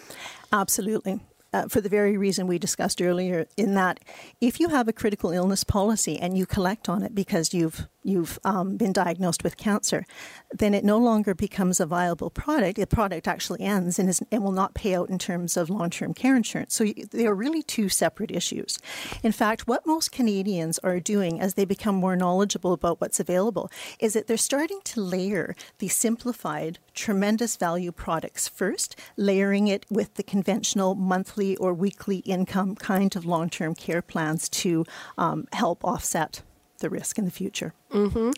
Absolutely 0.52 1.20
uh, 1.52 1.68
for 1.68 1.80
the 1.80 1.88
very 1.88 2.16
reason 2.16 2.46
we 2.46 2.58
discussed 2.58 3.02
earlier, 3.02 3.46
in 3.56 3.74
that 3.74 4.00
if 4.40 4.60
you 4.60 4.68
have 4.68 4.88
a 4.88 4.92
critical 4.92 5.30
illness 5.30 5.64
policy 5.64 6.18
and 6.18 6.36
you 6.36 6.46
collect 6.46 6.88
on 6.88 7.02
it 7.02 7.14
because 7.14 7.52
you've 7.52 7.88
you've 8.02 8.38
um, 8.44 8.76
been 8.76 8.92
diagnosed 8.92 9.44
with 9.44 9.56
cancer, 9.56 10.06
then 10.50 10.74
it 10.74 10.84
no 10.84 10.96
longer 10.96 11.34
becomes 11.34 11.80
a 11.80 11.86
viable 11.86 12.30
product. 12.30 12.78
The 12.78 12.86
product 12.86 13.28
actually 13.28 13.60
ends 13.60 13.98
and, 13.98 14.08
is, 14.08 14.22
and 14.32 14.42
will 14.42 14.52
not 14.52 14.74
pay 14.74 14.94
out 14.94 15.10
in 15.10 15.18
terms 15.18 15.56
of 15.56 15.68
long 15.68 15.90
term 15.90 16.14
care 16.14 16.36
insurance. 16.36 16.74
So 16.74 16.86
they 17.10 17.26
are 17.26 17.34
really 17.34 17.62
two 17.62 17.88
separate 17.88 18.30
issues. 18.30 18.78
In 19.22 19.32
fact, 19.32 19.66
what 19.66 19.86
most 19.86 20.12
Canadians 20.12 20.78
are 20.80 21.00
doing 21.00 21.40
as 21.40 21.54
they 21.54 21.64
become 21.64 21.94
more 21.94 22.16
knowledgeable 22.16 22.72
about 22.72 23.00
what's 23.00 23.20
available 23.20 23.70
is 23.98 24.14
that 24.14 24.26
they're 24.26 24.36
starting 24.36 24.80
to 24.84 25.00
layer 25.00 25.54
the 25.78 25.88
simplified, 25.88 26.78
tremendous 26.94 27.56
value 27.56 27.92
products 27.92 28.48
first, 28.48 28.96
layering 29.16 29.68
it 29.68 29.84
with 29.90 30.14
the 30.14 30.22
conventional 30.22 30.94
monthly 30.94 31.39
monthly 31.40 31.56
or 31.56 31.74
weekly 31.74 32.18
income 32.18 32.74
kind 32.76 33.16
of 33.16 33.24
long 33.24 33.48
term 33.48 33.74
care 33.74 34.02
plans 34.02 34.48
to 34.48 34.84
um, 35.18 35.46
help 35.52 35.84
offset 35.84 36.42
the 36.78 36.88
risk 36.88 37.18
in 37.18 37.26
the 37.26 37.30
future. 37.30 37.74
Mm-hmm. 37.90 38.30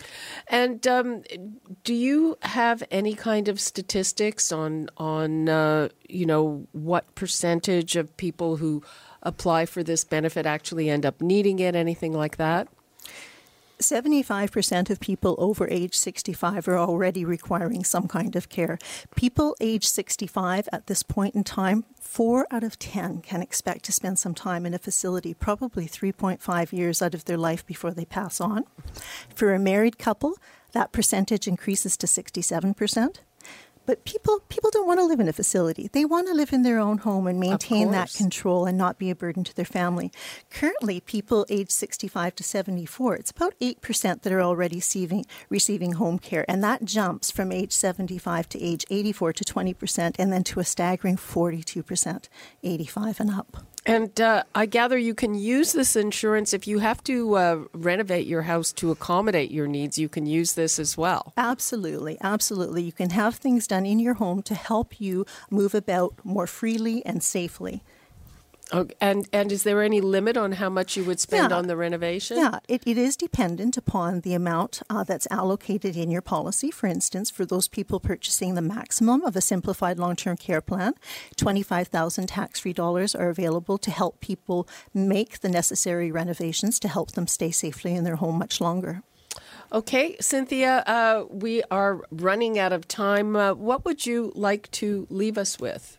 And 0.49 0.87
um, 0.89 1.23
do 1.85 1.95
you 1.95 2.37
have 2.43 2.83
any 2.91 3.15
kind 3.15 3.49
of 3.49 3.61
statistics 3.61 4.51
on 4.53 4.89
on 4.97 5.49
uh, 5.49 5.89
you 6.09 6.27
know 6.27 6.67
what 6.73 7.15
percentage 7.15 7.97
of 7.97 8.17
people 8.17 8.57
who 8.57 8.83
apply 9.23 9.67
for 9.67 9.85
this 9.85 10.05
benefit 10.05 10.47
actually 10.47 10.91
end 10.91 11.07
up 11.07 11.21
needing 11.21 11.59
it? 11.59 11.75
Anything 11.77 12.13
like 12.13 12.37
that? 12.37 12.69
75% 13.81 14.91
of 14.91 15.01
people 15.01 15.35
over 15.39 15.69
age 15.69 15.95
65 15.95 16.69
are 16.69 16.79
already 16.79 17.25
requiring 17.25 17.85
some 17.85 18.09
kind 18.09 18.37
of 18.37 18.49
care. 18.49 18.79
People 19.15 19.57
age 19.61 19.87
65 19.87 20.69
at 20.73 20.87
this 20.87 21.03
point 21.03 21.35
in 21.35 21.45
time, 21.45 21.85
4 22.01 22.47
out 22.51 22.63
of 22.63 22.79
10 22.79 23.23
can 23.23 23.43
expect 23.43 23.85
to 23.87 23.93
spend 23.93 24.19
some 24.19 24.35
time 24.35 24.67
in 24.67 24.75
a 24.75 24.79
facility, 24.79 25.35
probably 25.35 25.87
3.5 25.87 26.73
years 26.73 27.03
out 27.03 27.15
of 27.15 27.25
their 27.25 27.39
life 27.39 27.67
before 27.67 27.93
they 27.93 28.05
pass 28.05 28.41
on. 28.41 28.65
For 29.35 29.55
a 29.55 29.59
married 29.59 29.99
couple, 29.99 30.37
that 30.73 30.93
percentage 30.93 31.49
increases 31.49 31.97
to 31.99 32.07
67%. 32.07 33.17
But 33.87 34.05
people 34.05 34.41
people 34.49 34.71
don't 34.71 34.87
want 34.87 35.01
to 35.01 35.05
live 35.05 35.21
in 35.21 35.29
a 35.29 35.33
facility. 35.33 35.89
They 35.93 36.05
want 36.05 36.29
to 36.29 36.35
live 36.35 36.53
in 36.53 36.63
their 36.63 36.79
own 36.79 36.99
home 36.99 37.27
and 37.27 37.41
maintain 37.41 37.91
that 37.91 38.13
control 38.13 38.67
and 38.67 38.79
not 38.79 38.99
be 38.99 39.11
a 39.11 39.15
burden 39.15 39.45
to 39.45 39.55
their 39.55 39.65
family. 39.65 40.13
Currently, 40.51 41.01
people 41.01 41.47
aged 41.49 41.73
65 41.73 42.35
to 42.37 42.45
74, 42.45 43.17
it's 43.17 43.31
about 43.31 43.55
8% 43.61 44.23
that 44.23 44.33
are 44.33 44.43
already 44.43 44.77
receiving 44.77 45.25
receiving 45.49 45.93
home 45.93 46.19
care, 46.19 46.45
and 46.49 46.63
that 46.63 46.85
jumps 46.85 47.31
from 47.31 47.53
age 47.53 47.73
75 47.73 48.49
to 48.51 48.63
age 48.63 48.85
84 48.91 49.33
to 49.35 49.45
20% 49.45 50.17
and 50.19 50.33
then 50.33 50.45
to 50.45 50.61
a 50.61 50.65
staggering 50.65 51.17
42% 51.17 52.29
85 52.63 53.21
and 53.21 53.31
up. 53.31 53.72
And 53.85 54.21
uh, 54.21 54.45
I 54.55 54.67
gather 54.67 54.97
you 54.97 55.15
can 55.15 55.35
use 55.35 55.73
this 55.73 55.97
insurance 55.97 56.55
if 56.55 56.69
you 56.69 56.79
have 56.79 57.03
to 57.05 57.35
uh, 57.35 57.65
renovate 57.73 58.27
your 58.27 58.43
house 58.43 58.73
to 58.75 58.91
accommodate 58.93 59.51
your 59.51 59.67
needs. 59.67 59.99
You 59.99 60.09
can 60.09 60.25
use 60.25 60.55
this 60.55 60.79
as 60.79 60.97
well. 60.97 61.33
Absolutely, 61.37 62.17
absolutely. 62.21 62.83
You 62.83 62.93
can 62.93 63.11
have 63.11 63.37
things 63.37 63.67
done 63.67 63.85
in 63.85 63.99
your 63.99 64.15
home 64.15 64.43
to 64.43 64.55
help 64.55 65.01
you 65.01 65.27
move 65.51 65.75
about 65.75 66.15
more 66.23 66.47
freely 66.47 67.05
and 67.05 67.23
safely. 67.23 67.83
Okay. 68.73 68.95
And 69.01 69.29
and 69.33 69.53
is 69.53 69.65
there 69.65 69.83
any 69.83 70.01
limit 70.01 70.37
on 70.37 70.53
how 70.53 70.71
much 70.71 70.97
you 70.97 71.05
would 71.05 71.21
spend 71.21 71.51
yeah. 71.51 71.57
on 71.57 71.67
the 71.67 71.77
renovation? 71.77 72.39
Yeah, 72.39 72.59
it, 72.69 72.83
it 72.87 72.97
is 72.97 73.17
dependent 73.17 73.77
upon 73.77 74.21
the 74.21 74.35
amount 74.35 74.83
uh, 74.89 75.05
that's 75.05 75.27
allocated 75.31 75.97
in 75.97 76.11
your 76.11 76.23
policy. 76.23 76.71
For 76.71 76.87
instance, 76.87 77.31
for 77.31 77.45
those 77.45 77.69
people 77.69 78.01
purchasing 78.01 78.55
the 78.55 78.63
maximum 78.63 79.25
of 79.25 79.37
a 79.37 79.41
simplified 79.41 79.99
long 79.99 80.17
term 80.17 80.37
care 80.37 80.61
plan, 80.63 80.95
25,000 81.37 82.27
tax 82.27 82.61
free 82.61 82.73
dollars 82.73 83.15
are 83.15 83.29
available 83.29 83.79
to 83.79 83.91
help 83.91 84.21
people 84.21 84.67
make 84.95 85.41
the 85.41 85.49
necessary 85.49 86.11
renovations 86.11 86.81
to 86.81 86.89
help 86.89 87.13
them 87.13 87.27
stay 87.27 87.51
safely 87.51 87.95
in 87.95 88.05
their 88.05 88.17
home 88.17 88.39
much 88.39 88.61
longer. 88.61 89.03
Okay, 89.73 90.17
Cynthia, 90.21 90.83
uh, 90.87 91.25
we 91.31 91.63
are 91.71 92.03
running 92.11 92.59
out 92.59 92.73
of 92.73 92.87
time. 92.89 93.37
Uh, 93.37 93.55
what 93.55 93.85
would 93.85 94.05
you 94.05 94.33
like 94.35 94.71
to 94.73 95.07
leave 95.09 95.39
us 95.39 95.59
with? 95.59 95.99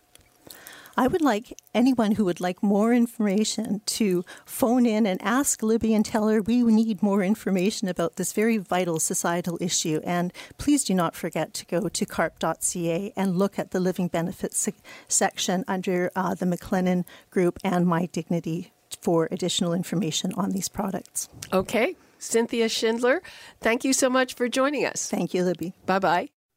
I 0.95 1.07
would 1.07 1.21
like 1.21 1.57
anyone 1.73 2.13
who 2.13 2.25
would 2.25 2.39
like 2.39 2.61
more 2.61 2.93
information 2.93 3.81
to 3.85 4.23
phone 4.45 4.85
in 4.85 5.07
and 5.07 5.19
ask 5.23 5.63
Libby 5.63 5.93
and 5.93 6.05
tell 6.05 6.27
her 6.27 6.41
we 6.41 6.63
need 6.63 7.01
more 7.01 7.23
information 7.23 7.87
about 7.87 8.15
this 8.15 8.33
very 8.33 8.57
vital 8.57 8.99
societal 8.99 9.57
issue. 9.59 10.01
And 10.03 10.31
please 10.57 10.83
do 10.83 10.93
not 10.93 11.15
forget 11.15 11.53
to 11.55 11.65
go 11.65 11.89
to 11.89 12.05
carp.ca 12.05 13.13
and 13.15 13.37
look 13.37 13.57
at 13.57 13.71
the 13.71 13.79
living 13.79 14.07
benefits 14.07 14.57
se- 14.57 14.73
section 15.07 15.63
under 15.67 16.11
uh, 16.15 16.35
the 16.35 16.45
McLennan 16.45 17.05
Group 17.31 17.57
and 17.63 17.87
My 17.87 18.05
Dignity 18.07 18.71
for 19.01 19.27
additional 19.31 19.73
information 19.73 20.33
on 20.33 20.51
these 20.51 20.69
products. 20.69 21.27
Okay. 21.51 21.95
Cynthia 22.19 22.69
Schindler, 22.69 23.21
thank 23.59 23.83
you 23.83 23.91
so 23.91 24.09
much 24.09 24.33
for 24.33 24.47
joining 24.47 24.85
us. 24.85 25.09
Thank 25.09 25.33
you, 25.33 25.43
Libby. 25.43 25.73
Bye 25.85 25.99
bye. 25.99 26.42